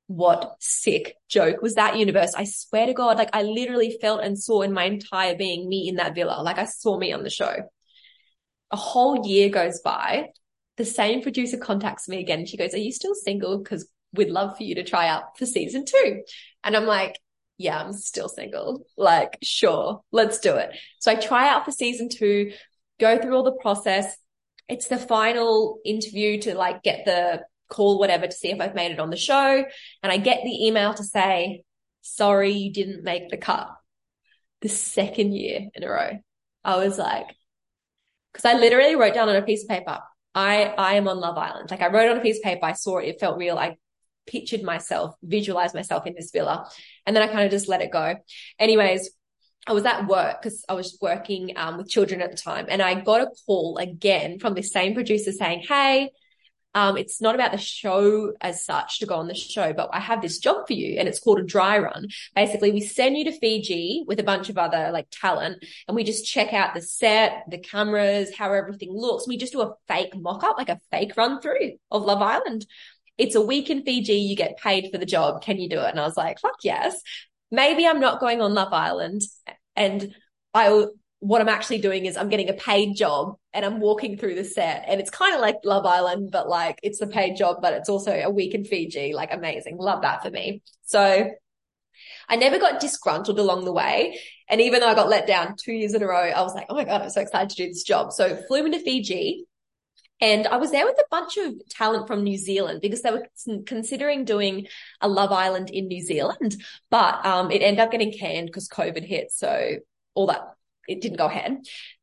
what 0.09 0.57
sick 0.61 1.15
joke 1.29 1.63
was 1.63 1.75
that 1.75 1.97
universe? 1.97 2.33
I 2.35 2.45
swear 2.45 2.87
to 2.87 2.95
God, 2.95 3.19
like 3.19 3.31
I 3.33 3.43
literally 3.43 3.99
felt 4.01 4.23
and 4.23 4.39
saw 4.39 4.63
in 4.63 4.73
my 4.73 4.85
entire 4.85 5.35
being 5.35 5.69
me 5.69 5.89
in 5.89 5.97
that 5.97 6.15
villa. 6.15 6.43
Like 6.43 6.59
I 6.59 6.65
saw 6.65 6.97
me 6.99 7.13
on 7.13 7.25
the 7.25 7.31
show. 7.31 7.55
A 8.71 8.77
whole 8.77 9.27
year 9.27 9.49
goes 9.49 9.81
by 9.81 10.29
the 10.77 10.85
same 10.85 11.23
producer 11.23 11.57
contacts 11.57 12.09
me 12.09 12.21
again. 12.21 12.47
She 12.47 12.57
goes, 12.57 12.75
Are 12.75 12.79
you 12.79 12.93
still 12.93 13.15
single? 13.15 13.59
Because 13.59 13.89
we'd 14.12 14.31
love 14.31 14.57
for 14.57 14.62
you 14.62 14.75
to 14.77 14.85
try 14.85 15.09
out 15.09 15.39
for 15.39 15.47
season 15.47 15.85
two. 15.85 16.23
And 16.65 16.77
I'm 16.77 16.87
like, 16.87 17.19
Yeah, 17.59 17.79
I'm 17.79 17.93
still 17.93 18.29
single. 18.29 18.85
Like, 18.97 19.39
sure, 19.43 20.03
let's 20.12 20.39
do 20.39 20.57
it. 20.57 20.71
So 21.01 21.11
I 21.11 21.17
try 21.17 21.49
out 21.49 21.65
for 21.65 21.73
season 21.73 22.09
two, 22.09 22.53
go 23.01 23.19
through 23.19 23.35
all 23.35 23.45
the 23.45 23.53
process. 23.53 24.17
It's 24.69 24.89
the 24.89 24.99
final 24.99 25.79
interview 25.85 26.41
to 26.43 26.55
like 26.55 26.83
get 26.83 27.05
the 27.05 27.43
call, 27.69 27.99
whatever, 27.99 28.27
to 28.27 28.33
see 28.33 28.51
if 28.51 28.61
I've 28.61 28.75
made 28.75 28.93
it 28.93 29.01
on 29.01 29.11
the 29.11 29.17
show. 29.17 29.65
And 30.03 30.12
I 30.12 30.17
get 30.17 30.43
the 30.45 30.67
email 30.67 30.95
to 30.95 31.05
say, 31.05 31.62
Sorry, 32.03 32.53
you 32.53 32.73
didn't 32.73 33.03
make 33.03 33.31
the 33.31 33.37
cut. 33.37 33.69
The 34.61 34.69
second 34.69 35.33
year 35.33 35.69
in 35.75 35.83
a 35.83 35.89
row. 35.89 36.19
I 36.65 36.79
was 36.79 36.99
like, 36.99 37.27
because 38.33 38.45
I 38.45 38.59
literally 38.59 38.97
wrote 38.97 39.15
down 39.15 39.29
on 39.29 39.37
a 39.37 39.43
piece 39.43 39.62
of 39.62 39.69
paper, 39.69 40.01
I, 40.37 40.64
I 40.77 40.94
am 40.94 41.09
on 41.09 41.18
Love 41.18 41.38
Island. 41.38 41.70
Like 41.70 41.81
I 41.81 41.88
wrote 41.88 42.11
on 42.11 42.18
a 42.18 42.20
piece 42.20 42.37
of 42.37 42.42
paper, 42.42 42.66
I 42.66 42.75
saw 42.75 42.99
it, 42.99 43.09
it 43.09 43.18
felt 43.18 43.38
real. 43.38 43.57
I 43.57 43.77
pictured 44.27 44.62
myself, 44.62 45.16
visualized 45.22 45.75
myself 45.75 46.07
in 46.07 46.14
this 46.14 46.31
villa. 46.31 46.68
And 47.07 47.16
then 47.16 47.22
I 47.22 47.29
kind 47.29 47.46
of 47.46 47.51
just 47.51 47.68
let 47.68 47.81
it 47.81 47.90
go. 47.90 48.16
Anyways, 48.59 49.11
I 49.66 49.72
was 49.72 49.87
at 49.87 50.07
work 50.07 50.42
because 50.42 50.62
I 50.68 50.75
was 50.75 50.99
working 51.01 51.55
um, 51.57 51.79
with 51.79 51.88
children 51.88 52.20
at 52.20 52.31
the 52.31 52.37
time 52.37 52.66
and 52.68 52.83
I 52.83 53.01
got 53.01 53.22
a 53.22 53.31
call 53.46 53.79
again 53.79 54.38
from 54.38 54.55
the 54.55 54.62
same 54.62 54.94
producer 54.94 55.33
saying, 55.33 55.64
Hey, 55.66 56.11
um, 56.77 56.99
it's 56.99 57.23
not 57.23 57.35
about 57.35 57.53
the 57.53 57.59
show 57.59 58.35
as 58.43 58.62
such 58.62 58.99
to 58.99 59.07
go 59.07 59.15
on 59.15 59.29
the 59.29 59.35
show, 59.35 59.73
but 59.73 59.89
I 59.95 59.99
have 59.99 60.21
this 60.21 60.39
job 60.39 60.67
for 60.67 60.75
you 60.75 60.99
and 60.99 61.09
it's 61.09 61.19
called 61.19 61.41
a 61.41 61.43
dry 61.43 61.79
run. 61.79 62.09
Basically, 62.35 62.71
we 62.71 62.83
send 62.83 63.17
you 63.17 63.25
to 63.25 63.33
Fiji 63.33 64.05
with 64.07 64.21
a 64.21 64.23
bunch 64.23 64.51
of 64.51 64.59
other 64.59 64.91
like 64.93 65.07
talent 65.11 65.65
and 65.89 65.95
we 65.95 66.05
just 66.05 66.27
check 66.27 66.53
out 66.53 66.75
the 66.75 66.83
set, 66.83 67.45
the 67.49 67.57
cameras, 67.57 68.37
how 68.37 68.53
everything 68.53 68.91
looks. 68.93 69.27
We 69.27 69.39
just 69.39 69.55
do 69.55 69.62
a 69.62 69.73
fake 69.89 70.15
mock 70.15 70.45
up, 70.45 70.59
like 70.59 70.69
a 70.69 70.79
fake 70.91 71.17
run 71.17 71.41
through 71.41 71.79
of 71.91 72.03
Love 72.03 72.21
Island. 72.21 72.67
It's 73.17 73.37
a 73.37 73.41
week 73.41 73.71
in 73.71 73.83
Fiji. 73.83 74.12
You 74.12 74.37
get 74.37 74.59
paid 74.59 74.91
for 74.93 74.99
the 74.99 75.07
job. 75.07 75.41
Can 75.41 75.59
you 75.59 75.71
do 75.71 75.81
it? 75.81 75.89
And 75.89 75.99
I 75.99 76.05
was 76.05 76.19
like, 76.19 76.41
fuck 76.41 76.59
yes. 76.62 77.01
Maybe 77.51 77.87
I'm 77.87 78.01
not 78.01 78.21
going 78.21 78.43
on 78.43 78.53
Love 78.53 78.75
Island 78.75 79.23
and 79.77 80.15
I 80.53 80.85
what 81.27 81.41
I'm 81.41 81.49
actually 81.49 81.79
doing 81.79 82.07
is 82.07 82.17
I'm 82.17 82.29
getting 82.29 82.49
a 82.49 82.55
paid 82.55 82.95
job 82.95 83.37
and 83.53 83.65
I'm 83.65 83.81
walking 83.81 84.17
through 84.17 84.37
the 84.37 84.45
set 84.45 84.85
and 84.87 85.01
it's 85.01 85.11
kind 85.11 85.35
of 85.35 85.41
like 85.41 85.57
Love 85.65 85.85
Island, 85.85 86.31
but 86.31 86.49
like 86.49 86.79
it's 86.83 87.01
a 87.01 87.07
paid 87.07 87.37
job, 87.37 87.57
but 87.61 87.73
it's 87.75 87.89
also 87.89 88.12
a 88.12 88.31
week 88.31 88.55
in 88.55 88.65
Fiji. 88.65 89.12
Like 89.12 89.33
amazing. 89.33 89.77
Love 89.79 90.03
that 90.03 90.23
for 90.23 90.31
me. 90.31 90.62
So 90.85 91.31
I 92.29 92.37
never 92.37 92.59
got 92.59 92.81
disgruntled 92.81 93.39
along 93.39 93.65
the 93.65 93.73
way. 93.73 94.21
And 94.49 94.61
even 94.61 94.81
though 94.81 94.89
I 94.89 94.95
got 94.95 95.09
let 95.09 95.27
down 95.27 95.57
two 95.57 95.73
years 95.73 95.95
in 95.95 96.03
a 96.03 96.07
row, 96.07 96.31
I 96.31 96.43
was 96.43 96.55
like, 96.55 96.67
oh 96.69 96.75
my 96.75 96.85
God, 96.85 97.03
I'm 97.03 97.11
so 97.11 97.21
excited 97.21 97.51
to 97.51 97.57
do 97.57 97.69
this 97.69 97.83
job. 97.83 98.12
So 98.12 98.37
flew 98.47 98.65
into 98.65 98.79
Fiji 98.79 99.47
and 100.21 100.47
I 100.47 100.57
was 100.57 100.71
there 100.71 100.87
with 100.87 100.99
a 100.99 101.05
bunch 101.11 101.37
of 101.37 101.55
talent 101.69 102.07
from 102.07 102.23
New 102.23 102.39
Zealand 102.39 102.81
because 102.81 103.03
they 103.03 103.11
were 103.11 103.27
considering 103.67 104.25
doing 104.25 104.67
a 105.01 105.09
Love 105.09 105.31
Island 105.31 105.71
in 105.71 105.89
New 105.89 106.03
Zealand, 106.03 106.57
but 106.91 107.25
um, 107.27 107.51
it 107.51 107.62
ended 107.62 107.81
up 107.81 107.91
getting 107.91 108.12
canned 108.12 108.47
because 108.47 108.69
COVID 108.69 109.05
hit. 109.05 109.31
So 109.31 109.77
all 110.15 110.29
that, 110.29 110.56
it 110.88 111.01
didn't 111.01 111.18
go 111.18 111.27
ahead. 111.27 111.59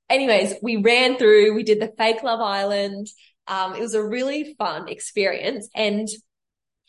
Anyways, 0.09 0.55
we 0.61 0.77
ran 0.77 1.17
through, 1.17 1.53
we 1.53 1.63
did 1.63 1.79
the 1.79 1.93
fake 1.97 2.23
Love 2.23 2.41
Island. 2.41 3.07
Um, 3.47 3.75
it 3.75 3.81
was 3.81 3.93
a 3.93 4.03
really 4.03 4.55
fun 4.57 4.87
experience. 4.89 5.69
And 5.75 6.07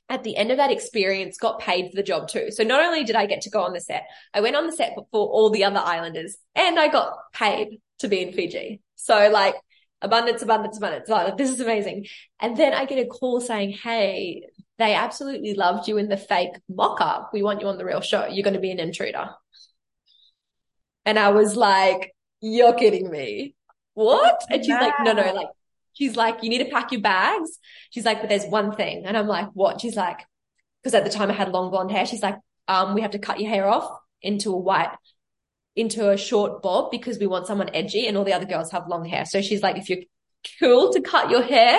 at 0.09 0.23
the 0.23 0.37
end 0.37 0.51
of 0.51 0.59
that 0.59 0.71
experience, 0.71 1.39
got 1.39 1.61
paid 1.61 1.91
for 1.91 1.97
the 1.97 2.03
job 2.03 2.29
too. 2.29 2.51
So 2.51 2.63
not 2.63 2.85
only 2.85 3.05
did 3.05 3.17
I 3.17 3.27
get 3.27 3.43
to 3.43 3.51
go 3.51 3.63
on 3.63 3.73
the 3.73 3.81
set, 3.81 4.05
I 4.35 4.41
went 4.41 4.57
on 4.57 4.67
the 4.67 4.73
set 4.73 4.95
for 4.95 5.05
all 5.13 5.51
the 5.51 5.65
other 5.65 5.81
islanders 5.81 6.37
and 6.55 6.79
I 6.79 6.89
got 6.89 7.15
paid 7.33 7.81
to 8.01 8.09
be 8.09 8.23
in 8.23 8.33
Fiji. 8.33 8.83
So 8.97 9.31
like, 9.31 9.55
abundance, 10.03 10.43
abundance, 10.43 10.77
abundance. 10.77 11.09
Oh, 11.09 11.35
this 11.37 11.51
is 11.51 11.61
amazing. 11.61 12.07
And 12.41 12.57
then 12.57 12.75
I 12.75 12.85
get 12.85 12.99
a 12.99 13.07
call 13.07 13.41
saying, 13.41 13.73
Hey, 13.73 14.43
they 14.79 14.95
absolutely 14.95 15.55
loved 15.55 15.89
you 15.89 15.97
in 15.97 16.09
the 16.09 16.17
fake 16.17 16.57
mock 16.69 17.01
up. 17.01 17.31
We 17.33 17.43
want 17.43 17.61
you 17.61 17.69
on 17.69 17.79
the 17.79 17.85
real 17.85 18.01
show. 18.01 18.27
You're 18.27 18.45
going 18.45 18.55
to 18.55 18.61
be 18.61 18.73
an 18.73 18.81
intruder. 18.81 19.31
And 21.05 21.19
I 21.19 21.31
was 21.31 21.57
like, 21.57 22.15
you're 22.41 22.75
kidding 22.75 23.11
me. 23.11 23.55
What? 23.95 24.43
And 24.51 24.65
she's 24.65 24.75
like, 24.75 24.95
no, 25.01 25.13
no, 25.13 25.33
like, 25.33 25.49
she's 25.93 26.17
like, 26.17 26.43
you 26.43 26.51
need 26.51 26.65
to 26.65 26.71
pack 26.71 26.93
your 26.93 27.01
bags. 27.01 27.59
She's 27.91 28.05
like, 28.05 28.21
but 28.21 28.29
there's 28.29 28.47
one 28.47 28.75
thing. 28.75 29.05
And 29.07 29.17
I'm 29.17 29.29
like, 29.29 29.51
what? 29.55 29.81
She's 29.81 29.97
like, 29.97 30.21
because 30.83 30.95
at 30.95 31.05
the 31.05 31.11
time 31.11 31.31
I 31.31 31.35
had 31.35 31.51
long 31.53 31.71
blonde 31.71 31.91
hair. 31.91 32.07
She's 32.07 32.23
like, 32.23 32.39
um, 32.69 32.95
we 32.95 33.03
have 33.03 33.13
to 33.13 33.19
cut 33.19 33.41
your 33.41 33.51
hair 33.51 33.67
off 33.67 34.01
into 34.23 34.53
a 34.53 34.57
white 34.57 34.91
into 35.77 36.11
a 36.11 36.17
short 36.17 36.63
bob 36.63 36.91
because 36.91 37.19
we 37.19 37.27
want 37.27 37.47
someone 37.47 37.71
edgy 37.75 38.07
and 38.07 38.17
all 38.17 38.25
the 38.25 38.33
other 38.33 38.47
girls 38.47 38.71
have 38.71 38.89
long 38.89 39.05
hair. 39.05 39.25
So 39.25 39.41
she's 39.41 39.63
like, 39.63 39.77
if 39.77 39.89
you're 39.89 40.05
cool 40.61 40.93
to 40.93 41.01
cut 41.01 41.31
your 41.31 41.43
hair, 41.43 41.79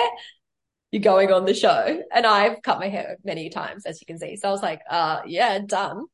you're 0.90 1.02
going 1.02 1.32
on 1.32 1.46
the 1.46 1.54
show. 1.54 2.02
And 2.12 2.26
I've 2.26 2.62
cut 2.62 2.78
my 2.78 2.88
hair 2.88 3.16
many 3.24 3.48
times, 3.48 3.86
as 3.86 4.00
you 4.00 4.06
can 4.06 4.18
see. 4.18 4.36
So 4.36 4.48
I 4.48 4.52
was 4.52 4.62
like, 4.62 4.80
uh, 4.88 5.22
yeah, 5.26 5.58
done. 5.60 6.06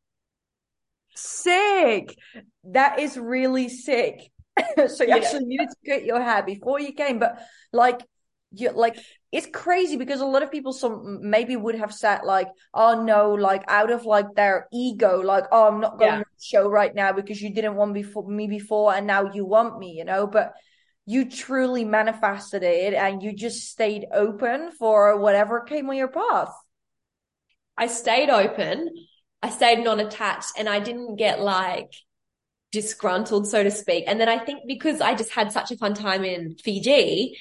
Sick. 1.15 2.17
That 2.65 2.99
is 2.99 3.17
really 3.17 3.69
sick. 3.69 4.31
so 4.77 5.05
you 5.05 5.09
yeah. 5.09 5.17
actually 5.17 5.45
needed 5.47 5.69
to 5.69 5.91
cut 5.91 6.05
your 6.05 6.23
hair 6.23 6.43
before 6.43 6.81
you 6.81 6.93
came, 6.93 7.19
but 7.19 7.39
like, 7.73 8.03
you 8.55 8.71
like 8.71 8.99
it's 9.31 9.47
crazy 9.47 9.97
because 9.97 10.21
a 10.21 10.27
lot 10.27 10.43
of 10.43 10.51
people 10.51 10.73
some 10.73 11.21
maybe 11.23 11.57
would 11.57 11.75
have 11.75 11.93
said 11.93 12.21
like 12.25 12.49
oh 12.75 13.03
no 13.03 13.33
like 13.33 13.65
out 13.69 13.91
of 13.91 14.05
like 14.05 14.27
their 14.35 14.67
ego 14.73 15.21
like 15.23 15.45
oh 15.53 15.69
i'm 15.69 15.81
not 15.81 15.99
going 15.99 16.13
yeah. 16.13 16.19
to 16.19 16.25
show 16.41 16.69
right 16.69 16.95
now 16.95 17.13
because 17.13 17.41
you 17.41 17.53
didn't 17.55 17.75
want 17.75 17.95
before 17.95 18.29
me 18.29 18.47
before 18.47 18.95
and 18.95 19.07
now 19.07 19.31
you 19.33 19.45
want 19.45 19.79
me 19.79 19.93
you 19.93 20.05
know 20.05 20.27
but 20.27 20.53
you 21.07 21.29
truly 21.29 21.85
manifested 21.85 22.63
it 22.63 22.95
and 22.95 23.23
you 23.23 23.33
just 23.35 23.71
stayed 23.71 24.07
open 24.13 24.71
for 24.73 25.19
whatever 25.19 25.61
came 25.61 25.89
on 25.89 25.97
your 25.97 26.09
path 26.09 26.53
i 27.77 27.87
stayed 27.87 28.31
open 28.31 28.89
i 29.43 29.51
stayed 29.51 29.83
non-attached 29.83 30.53
and 30.57 30.69
i 30.69 30.79
didn't 30.79 31.17
get 31.17 31.41
like 31.41 31.93
disgruntled 32.71 33.47
so 33.47 33.63
to 33.63 33.71
speak 33.71 34.05
and 34.07 34.21
then 34.21 34.29
i 34.29 34.39
think 34.39 34.63
because 34.67 35.01
i 35.01 35.15
just 35.15 35.31
had 35.31 35.53
such 35.53 35.71
a 35.71 35.77
fun 35.77 35.95
time 35.95 36.25
in 36.25 36.57
fiji 36.57 37.37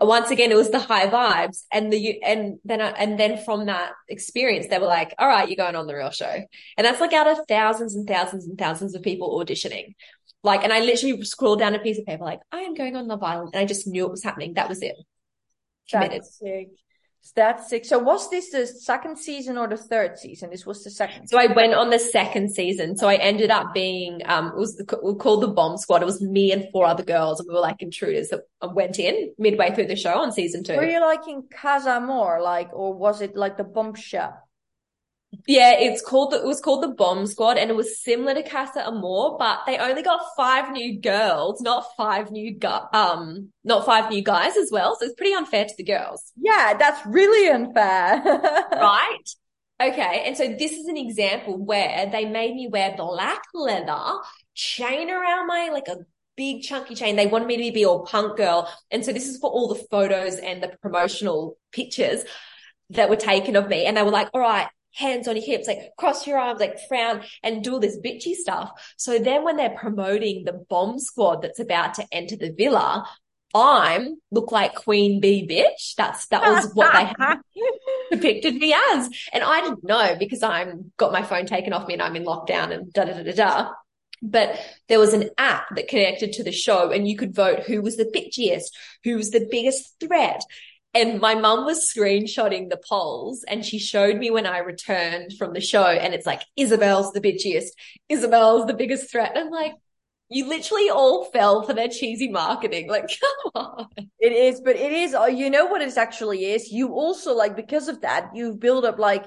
once 0.00 0.30
again, 0.30 0.50
it 0.50 0.56
was 0.56 0.70
the 0.70 0.78
high 0.78 1.08
vibes 1.08 1.64
and 1.72 1.92
the, 1.92 2.22
and 2.22 2.58
then, 2.64 2.80
and 2.80 3.18
then 3.18 3.42
from 3.44 3.66
that 3.66 3.92
experience, 4.08 4.66
they 4.68 4.78
were 4.78 4.86
like, 4.86 5.14
all 5.18 5.28
right, 5.28 5.48
you're 5.48 5.56
going 5.56 5.76
on 5.76 5.86
the 5.86 5.94
real 5.94 6.10
show. 6.10 6.42
And 6.76 6.84
that's 6.84 7.00
like 7.00 7.12
out 7.12 7.26
of 7.26 7.38
thousands 7.48 7.94
and 7.94 8.06
thousands 8.06 8.46
and 8.46 8.58
thousands 8.58 8.94
of 8.94 9.02
people 9.02 9.38
auditioning. 9.38 9.94
Like, 10.42 10.64
and 10.64 10.72
I 10.72 10.80
literally 10.80 11.22
scrolled 11.24 11.60
down 11.60 11.74
a 11.74 11.78
piece 11.78 11.98
of 11.98 12.04
paper, 12.04 12.24
like, 12.24 12.40
I 12.52 12.60
am 12.60 12.74
going 12.74 12.96
on 12.96 13.08
Love 13.08 13.22
Island. 13.22 13.50
And 13.54 13.62
I 13.62 13.66
just 13.66 13.86
knew 13.86 14.04
it 14.04 14.10
was 14.10 14.22
happening. 14.22 14.54
That 14.54 14.68
was 14.68 14.82
it. 14.82 14.96
Committed. 15.90 16.24
Sick. 16.24 16.68
That's 17.32 17.70
sick. 17.70 17.84
So 17.84 17.98
was 17.98 18.30
this 18.30 18.50
the 18.50 18.66
second 18.66 19.18
season 19.18 19.56
or 19.56 19.66
the 19.66 19.76
third 19.76 20.18
season? 20.18 20.50
This 20.50 20.66
was 20.66 20.84
the 20.84 20.90
second. 20.90 21.28
So 21.28 21.38
I 21.38 21.46
went 21.46 21.74
on 21.74 21.90
the 21.90 21.98
second 21.98 22.52
season. 22.52 22.96
So 22.96 23.08
I 23.08 23.14
ended 23.16 23.50
up 23.50 23.72
being, 23.72 24.20
um, 24.26 24.48
it 24.48 24.56
was 24.56 24.76
the, 24.76 24.84
called 24.84 25.42
the 25.42 25.48
Bomb 25.48 25.78
Squad. 25.78 26.02
It 26.02 26.06
was 26.06 26.20
me 26.20 26.52
and 26.52 26.68
four 26.70 26.86
other 26.86 27.02
girls 27.02 27.40
and 27.40 27.48
we 27.48 27.54
were 27.54 27.60
like 27.60 27.80
intruders 27.80 28.28
that 28.28 28.42
went 28.74 28.98
in 28.98 29.32
midway 29.38 29.74
through 29.74 29.86
the 29.86 29.96
show 29.96 30.20
on 30.20 30.32
season 30.32 30.62
two. 30.62 30.76
Were 30.76 30.84
you 30.84 31.00
liking 31.00 31.44
Casa 31.50 31.92
Amor 31.92 32.40
like, 32.42 32.70
or 32.72 32.92
was 32.92 33.20
it 33.20 33.36
like 33.36 33.56
the 33.56 33.64
Bombshell? 33.64 34.43
Yeah, 35.46 35.72
it's 35.78 36.02
called 36.02 36.32
the, 36.32 36.38
it 36.38 36.46
was 36.46 36.60
called 36.60 36.82
the 36.82 36.88
Bomb 36.88 37.26
Squad 37.26 37.58
and 37.58 37.70
it 37.70 37.76
was 37.76 38.02
similar 38.02 38.34
to 38.34 38.42
Casa 38.42 38.86
Amor, 38.86 39.36
but 39.38 39.60
they 39.66 39.78
only 39.78 40.02
got 40.02 40.20
five 40.36 40.72
new 40.72 41.00
girls, 41.00 41.60
not 41.60 41.86
five 41.96 42.30
new 42.30 42.58
gu- 42.58 42.88
um 42.92 43.50
not 43.64 43.86
five 43.86 44.10
new 44.10 44.22
guys 44.22 44.56
as 44.56 44.70
well. 44.72 44.96
So 44.96 45.06
it's 45.06 45.14
pretty 45.14 45.34
unfair 45.34 45.64
to 45.64 45.74
the 45.76 45.84
girls. 45.84 46.32
Yeah, 46.36 46.74
that's 46.78 47.04
really 47.06 47.48
unfair. 47.50 48.22
right? 48.72 49.18
Okay, 49.82 50.22
and 50.24 50.36
so 50.36 50.48
this 50.48 50.72
is 50.72 50.86
an 50.86 50.96
example 50.96 51.58
where 51.58 52.08
they 52.10 52.24
made 52.24 52.54
me 52.54 52.68
wear 52.68 52.94
black 52.96 53.42
leather, 53.52 54.18
chain 54.54 55.10
around 55.10 55.48
my 55.48 55.70
like 55.72 55.88
a 55.88 55.98
big 56.36 56.62
chunky 56.62 56.94
chain. 56.94 57.16
They 57.16 57.26
wanted 57.26 57.48
me 57.48 57.68
to 57.68 57.72
be 57.72 57.84
all 57.84 58.04
punk 58.04 58.36
girl. 58.36 58.70
And 58.90 59.04
so 59.04 59.12
this 59.12 59.26
is 59.26 59.38
for 59.38 59.50
all 59.50 59.68
the 59.68 59.82
photos 59.90 60.36
and 60.36 60.62
the 60.62 60.68
promotional 60.80 61.56
pictures 61.72 62.24
that 62.90 63.10
were 63.10 63.16
taken 63.16 63.56
of 63.56 63.68
me. 63.68 63.86
And 63.86 63.96
they 63.96 64.02
were 64.02 64.10
like, 64.10 64.28
all 64.34 64.40
right, 64.40 64.68
hands 64.94 65.28
on 65.28 65.36
your 65.36 65.44
hips, 65.44 65.66
like 65.66 65.90
cross 65.98 66.26
your 66.26 66.38
arms, 66.38 66.60
like 66.60 66.78
frown 66.88 67.22
and 67.42 67.62
do 67.62 67.74
all 67.74 67.80
this 67.80 67.98
bitchy 67.98 68.34
stuff. 68.34 68.70
So 68.96 69.18
then 69.18 69.44
when 69.44 69.56
they're 69.56 69.76
promoting 69.76 70.44
the 70.44 70.64
bomb 70.68 70.98
squad 70.98 71.42
that's 71.42 71.60
about 71.60 71.94
to 71.94 72.06
enter 72.12 72.36
the 72.36 72.52
villa, 72.52 73.06
I'm 73.54 74.16
look 74.32 74.50
like 74.50 74.74
Queen 74.74 75.20
Bee 75.20 75.46
bitch. 75.46 75.94
That's 75.96 76.26
that 76.26 76.42
was 76.42 76.72
what 76.74 76.92
they 76.92 77.04
had 77.04 77.38
depicted 78.10 78.56
me 78.56 78.74
as. 78.92 79.08
And 79.32 79.44
I 79.44 79.60
didn't 79.60 79.84
know 79.84 80.16
because 80.18 80.42
I'm 80.42 80.92
got 80.96 81.12
my 81.12 81.22
phone 81.22 81.46
taken 81.46 81.72
off 81.72 81.86
me 81.86 81.94
and 81.94 82.02
I'm 82.02 82.16
in 82.16 82.24
lockdown 82.24 82.72
and 82.72 82.92
da 82.92 83.04
da 83.04 83.12
da 83.12 83.22
da 83.22 83.32
da. 83.32 83.70
But 84.22 84.58
there 84.88 84.98
was 84.98 85.12
an 85.12 85.30
app 85.38 85.66
that 85.76 85.86
connected 85.86 86.32
to 86.34 86.44
the 86.44 86.50
show 86.50 86.90
and 86.90 87.06
you 87.06 87.16
could 87.16 87.34
vote 87.34 87.60
who 87.60 87.80
was 87.80 87.96
the 87.96 88.06
bitchiest, 88.06 88.70
who 89.04 89.16
was 89.16 89.30
the 89.30 89.46
biggest 89.50 90.00
threat. 90.00 90.40
And 90.94 91.20
my 91.20 91.34
mum 91.34 91.64
was 91.64 91.92
screenshotting 91.92 92.70
the 92.70 92.80
polls 92.88 93.44
and 93.48 93.64
she 93.64 93.78
showed 93.80 94.16
me 94.16 94.30
when 94.30 94.46
I 94.46 94.58
returned 94.58 95.32
from 95.36 95.52
the 95.52 95.60
show 95.60 95.86
and 95.86 96.14
it's 96.14 96.26
like, 96.26 96.42
Isabelle's 96.56 97.12
the 97.12 97.20
bitchiest. 97.20 97.70
Isabelle's 98.08 98.66
the 98.66 98.74
biggest 98.74 99.10
threat. 99.10 99.32
And 99.34 99.46
I'm 99.46 99.50
like, 99.50 99.74
you 100.30 100.48
literally 100.48 100.90
all 100.90 101.24
fell 101.26 101.62
for 101.62 101.74
their 101.74 101.88
cheesy 101.88 102.28
marketing. 102.28 102.88
Like, 102.88 103.08
come 103.20 103.52
on. 103.54 103.88
It 104.20 104.32
is, 104.32 104.60
but 104.60 104.76
it 104.76 104.92
is, 104.92 105.14
uh, 105.14 105.26
you 105.26 105.50
know 105.50 105.66
what 105.66 105.82
it 105.82 105.96
actually 105.96 106.44
is? 106.44 106.70
You 106.70 106.94
also 106.94 107.34
like, 107.34 107.56
because 107.56 107.88
of 107.88 108.00
that, 108.02 108.30
you've 108.34 108.60
built 108.60 108.84
up 108.84 108.98
like 108.98 109.24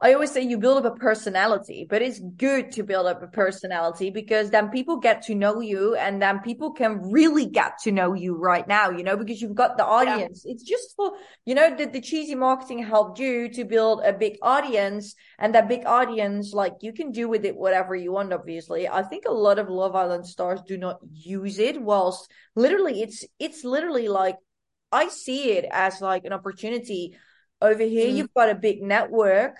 I 0.00 0.14
always 0.14 0.30
say 0.30 0.42
you 0.42 0.58
build 0.58 0.84
up 0.84 0.94
a 0.94 0.96
personality, 0.96 1.84
but 1.88 2.02
it's 2.02 2.20
good 2.20 2.70
to 2.72 2.84
build 2.84 3.06
up 3.06 3.20
a 3.20 3.26
personality 3.26 4.10
because 4.10 4.48
then 4.50 4.68
people 4.70 4.98
get 4.98 5.22
to 5.22 5.34
know 5.34 5.58
you 5.58 5.96
and 5.96 6.22
then 6.22 6.38
people 6.38 6.70
can 6.70 7.10
really 7.10 7.46
get 7.46 7.78
to 7.82 7.90
know 7.90 8.14
you 8.14 8.36
right 8.36 8.66
now, 8.68 8.90
you 8.90 9.02
know, 9.02 9.16
because 9.16 9.42
you've 9.42 9.56
got 9.56 9.76
the 9.76 9.84
audience. 9.84 10.44
Yeah. 10.44 10.52
It's 10.52 10.62
just 10.62 10.94
for, 10.94 11.14
you 11.44 11.56
know, 11.56 11.74
the, 11.74 11.86
the 11.86 12.00
cheesy 12.00 12.36
marketing 12.36 12.78
helped 12.84 13.18
you 13.18 13.48
to 13.48 13.64
build 13.64 14.02
a 14.04 14.12
big 14.12 14.38
audience 14.40 15.16
and 15.36 15.52
that 15.56 15.68
big 15.68 15.84
audience, 15.84 16.52
like 16.52 16.74
you 16.80 16.92
can 16.92 17.10
do 17.10 17.28
with 17.28 17.44
it 17.44 17.56
whatever 17.56 17.96
you 17.96 18.12
want, 18.12 18.32
obviously. 18.32 18.88
I 18.88 19.02
think 19.02 19.24
a 19.26 19.32
lot 19.32 19.58
of 19.58 19.68
Love 19.68 19.96
Island 19.96 20.28
stars 20.28 20.60
do 20.64 20.76
not 20.76 21.00
use 21.12 21.58
it 21.58 21.82
whilst 21.82 22.30
literally 22.54 23.02
it's, 23.02 23.24
it's 23.40 23.64
literally 23.64 24.06
like, 24.06 24.36
I 24.92 25.08
see 25.08 25.52
it 25.52 25.66
as 25.72 26.00
like 26.00 26.24
an 26.24 26.32
opportunity 26.32 27.16
over 27.60 27.82
here. 27.82 28.06
Mm. 28.06 28.16
You've 28.16 28.34
got 28.34 28.48
a 28.48 28.54
big 28.54 28.80
network 28.80 29.56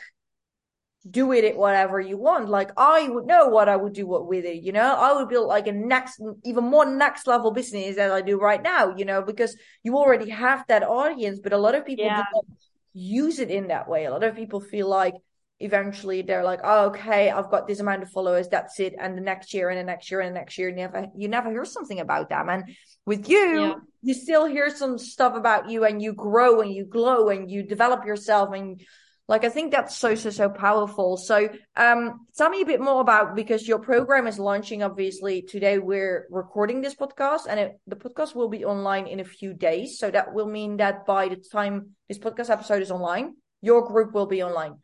do 1.10 1.26
with 1.26 1.44
it 1.44 1.56
whatever 1.56 2.00
you 2.00 2.16
want. 2.16 2.48
Like 2.48 2.70
I 2.76 3.08
would 3.08 3.26
know 3.26 3.48
what 3.48 3.68
I 3.68 3.76
would 3.76 3.92
do 3.92 4.06
with 4.06 4.44
it, 4.44 4.62
you 4.62 4.72
know. 4.72 4.94
I 4.94 5.12
would 5.12 5.28
build 5.28 5.48
like 5.48 5.66
a 5.66 5.72
next, 5.72 6.20
even 6.44 6.64
more 6.64 6.86
next 6.86 7.26
level 7.26 7.50
business 7.50 7.96
as 7.96 8.10
I 8.10 8.20
do 8.20 8.38
right 8.38 8.62
now, 8.62 8.94
you 8.96 9.04
know, 9.04 9.22
because 9.22 9.56
you 9.82 9.96
already 9.96 10.30
have 10.30 10.64
that 10.68 10.82
audience. 10.82 11.40
But 11.40 11.52
a 11.52 11.58
lot 11.58 11.74
of 11.74 11.86
people 11.86 12.06
yeah. 12.06 12.24
don't 12.32 12.46
use 12.92 13.38
it 13.38 13.50
in 13.50 13.68
that 13.68 13.88
way. 13.88 14.04
A 14.04 14.10
lot 14.10 14.24
of 14.24 14.34
people 14.34 14.60
feel 14.60 14.88
like 14.88 15.14
eventually 15.60 16.22
they're 16.22 16.44
like, 16.44 16.60
oh, 16.62 16.86
okay, 16.86 17.30
I've 17.30 17.50
got 17.50 17.66
this 17.66 17.80
amount 17.80 18.02
of 18.02 18.10
followers, 18.10 18.48
that's 18.48 18.78
it. 18.80 18.94
And 18.98 19.16
the 19.16 19.22
next 19.22 19.52
year 19.52 19.70
and 19.70 19.78
the 19.78 19.84
next 19.84 20.10
year 20.10 20.20
and 20.20 20.34
the 20.34 20.38
next 20.38 20.56
year, 20.58 20.70
never 20.70 21.06
you 21.16 21.28
never 21.28 21.50
hear 21.50 21.64
something 21.64 22.00
about 22.00 22.28
them. 22.28 22.48
And 22.48 22.64
with 23.06 23.28
you, 23.28 23.60
yeah. 23.60 23.74
you 24.02 24.14
still 24.14 24.46
hear 24.46 24.70
some 24.70 24.98
stuff 24.98 25.34
about 25.34 25.68
you 25.68 25.84
and 25.84 26.00
you 26.00 26.12
grow 26.12 26.60
and 26.60 26.72
you 26.72 26.84
glow 26.84 27.28
and 27.28 27.50
you 27.50 27.62
develop 27.62 28.04
yourself 28.04 28.54
and 28.54 28.80
like 29.28 29.44
I 29.44 29.50
think 29.50 29.72
that's 29.72 29.94
so 29.94 30.14
so 30.14 30.30
so 30.30 30.48
powerful. 30.48 31.18
So 31.18 31.50
um 31.76 32.26
tell 32.36 32.48
me 32.48 32.62
a 32.62 32.66
bit 32.66 32.80
more 32.80 33.00
about 33.00 33.36
because 33.36 33.68
your 33.68 33.78
program 33.78 34.26
is 34.26 34.38
launching 34.38 34.82
obviously 34.82 35.42
today 35.42 35.78
we're 35.78 36.26
recording 36.30 36.80
this 36.80 36.94
podcast 36.94 37.42
and 37.48 37.60
it, 37.60 37.80
the 37.86 37.96
podcast 37.96 38.34
will 38.34 38.48
be 38.48 38.64
online 38.64 39.06
in 39.06 39.20
a 39.20 39.24
few 39.24 39.52
days. 39.52 39.98
So 39.98 40.10
that 40.10 40.32
will 40.32 40.48
mean 40.48 40.78
that 40.78 41.04
by 41.04 41.28
the 41.28 41.36
time 41.36 41.90
this 42.08 42.18
podcast 42.18 42.48
episode 42.48 42.80
is 42.80 42.90
online, 42.90 43.34
your 43.60 43.86
group 43.86 44.14
will 44.14 44.26
be 44.26 44.42
online. 44.42 44.76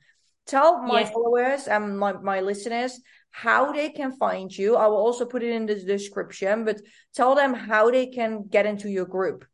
Tell 0.47 0.83
my 0.83 1.01
yes. 1.01 1.13
followers 1.13 1.67
and 1.67 1.99
my, 1.99 2.13
my 2.13 2.41
listeners 2.41 3.01
how 3.31 3.73
they 3.73 3.89
can 3.89 4.13
find 4.13 4.55
you. 4.57 4.77
I 4.77 4.87
will 4.87 4.99
also 4.99 5.25
put 5.25 5.43
it 5.43 5.53
in 5.53 5.65
the 5.65 5.75
description, 5.75 6.67
but 6.67 6.81
tell 7.15 7.35
them 7.35 7.55
how 7.55 7.91
they 7.91 8.09
can 8.09 8.45
get 8.49 8.67
into 8.67 8.91
your 8.91 9.07
group. 9.07 9.47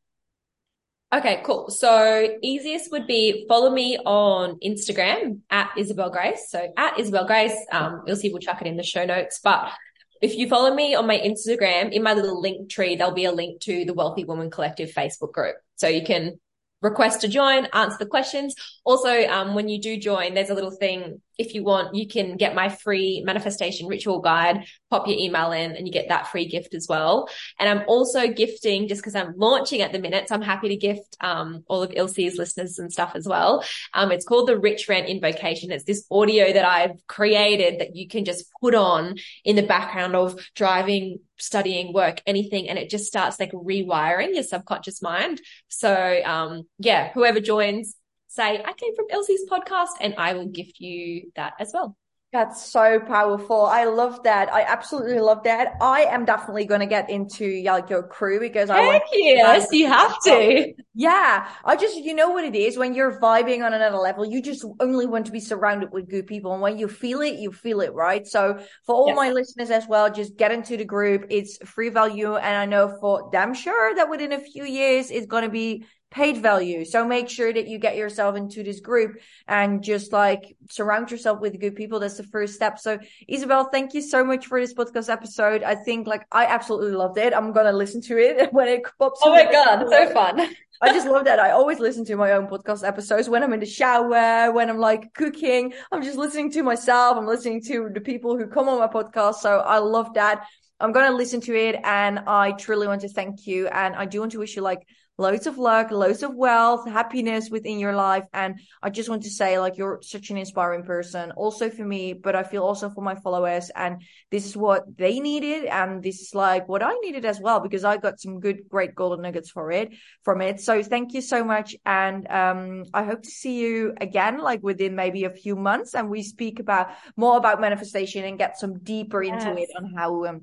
Okay, 1.12 1.42
cool. 1.44 1.70
So 1.70 2.38
easiest 2.40 2.92
would 2.92 3.08
be 3.08 3.44
follow 3.48 3.70
me 3.70 3.98
on 3.98 4.60
Instagram 4.60 5.40
at 5.50 5.70
Isabelle 5.76 6.10
Grace. 6.10 6.46
So 6.48 6.72
at 6.76 7.00
Isabelle 7.00 7.26
Grace, 7.26 7.56
um, 7.72 8.02
you'll 8.06 8.16
see 8.16 8.30
we'll 8.30 8.38
chuck 8.38 8.60
it 8.60 8.68
in 8.68 8.76
the 8.76 8.84
show 8.84 9.04
notes, 9.04 9.40
but 9.42 9.72
if 10.20 10.36
you 10.36 10.48
follow 10.48 10.74
me 10.74 10.94
on 10.94 11.06
my 11.06 11.18
Instagram, 11.18 11.92
in 11.92 12.02
my 12.02 12.12
little 12.12 12.42
Linktree, 12.42 12.98
there'll 12.98 13.12
be 13.12 13.24
a 13.24 13.32
link 13.32 13.60
to 13.62 13.84
the 13.84 13.94
Wealthy 13.94 14.24
Woman 14.24 14.50
Collective 14.50 14.90
Facebook 14.90 15.32
group. 15.32 15.56
So 15.76 15.88
you 15.88 16.04
can 16.04 16.38
request 16.82 17.22
to 17.22 17.28
join, 17.28 17.66
answer 17.72 17.96
the 17.98 18.06
questions. 18.06 18.54
Also, 18.84 19.26
um, 19.28 19.54
when 19.54 19.68
you 19.68 19.80
do 19.80 19.98
join, 19.98 20.34
there's 20.34 20.50
a 20.50 20.54
little 20.54 20.70
thing. 20.70 21.20
If 21.40 21.54
you 21.54 21.64
want, 21.64 21.94
you 21.94 22.06
can 22.06 22.36
get 22.36 22.54
my 22.54 22.68
free 22.68 23.22
manifestation 23.24 23.86
ritual 23.86 24.20
guide, 24.20 24.66
pop 24.90 25.08
your 25.08 25.16
email 25.18 25.52
in 25.52 25.72
and 25.72 25.86
you 25.86 25.92
get 25.92 26.08
that 26.08 26.28
free 26.28 26.46
gift 26.46 26.74
as 26.74 26.86
well. 26.88 27.28
And 27.58 27.68
I'm 27.68 27.84
also 27.88 28.28
gifting 28.28 28.88
just 28.88 29.00
because 29.00 29.14
I'm 29.14 29.34
launching 29.36 29.80
at 29.80 29.92
the 29.92 29.98
minute. 29.98 30.28
So 30.28 30.34
I'm 30.34 30.42
happy 30.42 30.68
to 30.68 30.76
gift, 30.76 31.16
um, 31.20 31.64
all 31.66 31.82
of 31.82 31.92
Ilse's 31.94 32.36
listeners 32.36 32.78
and 32.78 32.92
stuff 32.92 33.12
as 33.14 33.26
well. 33.26 33.64
Um, 33.94 34.12
it's 34.12 34.26
called 34.26 34.48
the 34.48 34.58
Rich 34.58 34.88
Rent 34.88 35.08
Invocation. 35.08 35.72
It's 35.72 35.84
this 35.84 36.04
audio 36.10 36.52
that 36.52 36.64
I've 36.64 37.06
created 37.06 37.80
that 37.80 37.96
you 37.96 38.06
can 38.06 38.24
just 38.24 38.44
put 38.60 38.74
on 38.74 39.16
in 39.44 39.56
the 39.56 39.62
background 39.62 40.14
of 40.14 40.38
driving 40.54 41.20
studying, 41.40 41.92
work, 41.92 42.20
anything, 42.26 42.68
and 42.68 42.78
it 42.78 42.90
just 42.90 43.06
starts 43.06 43.40
like 43.40 43.52
rewiring 43.52 44.34
your 44.34 44.42
subconscious 44.42 45.02
mind. 45.02 45.40
So, 45.68 46.20
um, 46.24 46.64
yeah, 46.78 47.12
whoever 47.12 47.40
joins, 47.40 47.96
say, 48.30 48.62
I 48.64 48.72
came 48.72 48.94
from 48.94 49.06
Ilse's 49.10 49.44
podcast 49.50 49.98
and 50.00 50.14
I 50.16 50.34
will 50.34 50.46
gift 50.46 50.78
you 50.78 51.30
that 51.34 51.54
as 51.58 51.72
well. 51.74 51.96
That's 52.32 52.64
so 52.64 53.00
powerful. 53.00 53.62
I 53.62 53.86
love 53.86 54.22
that. 54.22 54.52
I 54.52 54.62
absolutely 54.62 55.18
love 55.18 55.42
that. 55.42 55.74
I 55.80 56.02
am 56.02 56.24
definitely 56.24 56.64
going 56.64 56.78
to 56.78 56.86
get 56.86 57.10
into 57.10 57.60
like 57.64 57.90
your 57.90 58.04
crew 58.04 58.38
because 58.38 58.68
Heck 58.68 58.78
I 58.78 58.86
want 58.86 59.02
yes, 59.12 59.66
you 59.72 59.88
have 59.88 60.16
to. 60.26 60.72
Yeah. 60.94 61.48
I 61.64 61.74
just, 61.74 61.96
you 61.96 62.14
know 62.14 62.30
what 62.30 62.44
it 62.44 62.54
is 62.54 62.78
when 62.78 62.94
you're 62.94 63.18
vibing 63.18 63.66
on 63.66 63.74
another 63.74 63.96
level, 63.96 64.24
you 64.24 64.40
just 64.42 64.64
only 64.78 65.06
want 65.06 65.26
to 65.26 65.32
be 65.32 65.40
surrounded 65.40 65.90
with 65.90 66.08
good 66.08 66.28
people. 66.28 66.52
And 66.52 66.62
when 66.62 66.78
you 66.78 66.86
feel 66.86 67.20
it, 67.20 67.40
you 67.40 67.50
feel 67.50 67.80
it, 67.80 67.92
right? 67.94 68.24
So 68.24 68.64
for 68.86 68.94
all 68.94 69.08
yes. 69.08 69.16
my 69.16 69.30
listeners 69.32 69.70
as 69.72 69.88
well, 69.88 70.08
just 70.08 70.36
get 70.36 70.52
into 70.52 70.76
the 70.76 70.84
group. 70.84 71.26
It's 71.30 71.58
free 71.66 71.88
value. 71.88 72.36
And 72.36 72.56
I 72.56 72.66
know 72.66 72.96
for 73.00 73.28
damn 73.32 73.54
sure 73.54 73.96
that 73.96 74.08
within 74.08 74.30
a 74.30 74.38
few 74.38 74.64
years, 74.64 75.10
it's 75.10 75.26
going 75.26 75.42
to 75.42 75.50
be 75.50 75.84
paid 76.10 76.38
value. 76.38 76.84
So 76.84 77.06
make 77.06 77.28
sure 77.28 77.52
that 77.52 77.68
you 77.68 77.78
get 77.78 77.96
yourself 77.96 78.36
into 78.36 78.62
this 78.62 78.80
group 78.80 79.18
and 79.46 79.82
just 79.82 80.12
like 80.12 80.56
surround 80.68 81.10
yourself 81.10 81.40
with 81.40 81.60
good 81.60 81.76
people. 81.76 82.00
That's 82.00 82.16
the 82.16 82.24
first 82.24 82.54
step. 82.54 82.78
So 82.78 82.98
Isabelle, 83.28 83.64
thank 83.64 83.94
you 83.94 84.02
so 84.02 84.24
much 84.24 84.46
for 84.46 84.60
this 84.60 84.74
podcast 84.74 85.08
episode. 85.08 85.62
I 85.62 85.76
think 85.76 86.06
like 86.06 86.26
I 86.32 86.46
absolutely 86.46 86.92
loved 86.92 87.18
it. 87.18 87.32
I'm 87.32 87.52
going 87.52 87.66
to 87.66 87.72
listen 87.72 88.00
to 88.02 88.18
it 88.18 88.52
when 88.52 88.68
it 88.68 88.82
pops. 88.98 89.20
Oh 89.22 89.30
my 89.30 89.50
God. 89.50 89.88
So 89.88 90.12
fun. 90.12 90.48
I 90.82 90.94
just 90.94 91.06
love 91.06 91.26
that. 91.26 91.38
I 91.38 91.50
always 91.50 91.78
listen 91.78 92.04
to 92.06 92.16
my 92.16 92.32
own 92.32 92.46
podcast 92.46 92.86
episodes 92.86 93.28
when 93.28 93.42
I'm 93.42 93.52
in 93.52 93.60
the 93.60 93.66
shower, 93.66 94.50
when 94.50 94.70
I'm 94.70 94.78
like 94.78 95.12
cooking. 95.12 95.74
I'm 95.92 96.02
just 96.02 96.16
listening 96.16 96.50
to 96.52 96.62
myself. 96.62 97.18
I'm 97.18 97.26
listening 97.26 97.62
to 97.64 97.90
the 97.92 98.00
people 98.00 98.36
who 98.36 98.46
come 98.46 98.68
on 98.68 98.78
my 98.78 98.86
podcast. 98.86 99.36
So 99.36 99.58
I 99.58 99.78
love 99.78 100.14
that. 100.14 100.46
I'm 100.80 100.92
going 100.92 101.10
to 101.10 101.14
listen 101.14 101.42
to 101.42 101.54
it 101.54 101.76
and 101.84 102.20
I 102.20 102.52
truly 102.52 102.86
want 102.86 103.02
to 103.02 103.08
thank 103.08 103.46
you. 103.46 103.68
And 103.68 103.94
I 103.94 104.06
do 104.06 104.20
want 104.20 104.32
to 104.32 104.38
wish 104.38 104.56
you 104.56 104.62
like 104.62 104.86
loads 105.20 105.46
of 105.46 105.58
luck, 105.58 105.90
loads 105.90 106.22
of 106.22 106.34
wealth, 106.34 106.88
happiness 106.88 107.50
within 107.50 107.78
your 107.78 107.94
life. 107.94 108.24
And 108.32 108.58
I 108.82 108.88
just 108.88 109.10
want 109.10 109.22
to 109.24 109.30
say, 109.30 109.58
like, 109.58 109.76
you're 109.76 110.00
such 110.02 110.30
an 110.30 110.38
inspiring 110.38 110.82
person, 110.82 111.30
also 111.32 111.68
for 111.68 111.84
me, 111.84 112.14
but 112.14 112.34
I 112.34 112.42
feel 112.42 112.62
also 112.62 112.88
for 112.88 113.02
my 113.02 113.14
followers. 113.16 113.70
And 113.76 114.02
this 114.30 114.46
is 114.46 114.56
what 114.56 114.96
they 114.96 115.20
needed. 115.20 115.66
And 115.66 116.02
this 116.02 116.20
is 116.20 116.34
like 116.34 116.68
what 116.68 116.82
I 116.82 116.94
needed 117.02 117.24
as 117.26 117.38
well, 117.38 117.60
because 117.60 117.84
I 117.84 117.98
got 117.98 118.18
some 118.18 118.40
good, 118.40 118.68
great 118.68 118.94
golden 118.94 119.20
nuggets 119.20 119.50
for 119.50 119.70
it, 119.70 119.92
from 120.24 120.40
it. 120.40 120.60
So 120.60 120.82
thank 120.82 121.12
you 121.12 121.20
so 121.20 121.44
much. 121.44 121.76
And, 121.84 122.26
um, 122.30 122.84
I 122.94 123.04
hope 123.04 123.22
to 123.22 123.30
see 123.30 123.60
you 123.60 123.94
again, 124.00 124.38
like 124.38 124.62
within 124.62 124.96
maybe 124.96 125.24
a 125.24 125.30
few 125.30 125.54
months. 125.54 125.94
And 125.94 126.08
we 126.08 126.22
speak 126.22 126.60
about 126.60 126.88
more 127.16 127.36
about 127.36 127.60
manifestation 127.60 128.24
and 128.24 128.38
get 128.38 128.58
some 128.58 128.78
deeper 128.78 129.22
into 129.22 129.48
yes. 129.48 129.68
it 129.68 129.70
on 129.76 129.92
how, 129.94 130.24
um, 130.24 130.40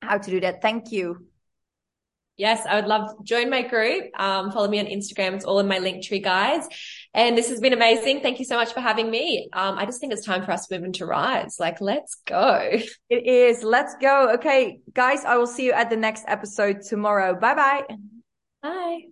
how 0.00 0.18
to 0.18 0.30
do 0.30 0.40
that. 0.40 0.62
Thank 0.62 0.92
you. 0.92 1.26
Yes, 2.38 2.64
I 2.66 2.76
would 2.76 2.86
love 2.86 3.10
to 3.10 3.24
join 3.24 3.50
my 3.50 3.62
group. 3.62 4.04
Um, 4.18 4.50
follow 4.50 4.66
me 4.66 4.80
on 4.80 4.86
Instagram. 4.86 5.34
It's 5.34 5.44
all 5.44 5.58
in 5.58 5.68
my 5.68 5.78
Linktree, 5.78 6.22
guys. 6.22 6.66
And 7.12 7.36
this 7.36 7.50
has 7.50 7.60
been 7.60 7.74
amazing. 7.74 8.20
Thank 8.20 8.38
you 8.38 8.44
so 8.46 8.56
much 8.56 8.72
for 8.72 8.80
having 8.80 9.10
me. 9.10 9.48
Um, 9.52 9.76
I 9.78 9.84
just 9.84 10.00
think 10.00 10.12
it's 10.12 10.24
time 10.24 10.42
for 10.42 10.50
us 10.50 10.68
women 10.70 10.92
to 10.94 11.06
rise. 11.06 11.56
Like, 11.60 11.80
let's 11.80 12.16
go. 12.24 12.70
It 13.10 13.26
is. 13.26 13.62
Let's 13.62 13.94
go. 14.00 14.32
Okay, 14.34 14.80
guys, 14.94 15.24
I 15.24 15.36
will 15.36 15.46
see 15.46 15.66
you 15.66 15.72
at 15.72 15.90
the 15.90 15.96
next 15.96 16.24
episode 16.26 16.80
tomorrow. 16.80 17.38
Bye-bye. 17.38 17.84
Bye. 18.62 19.02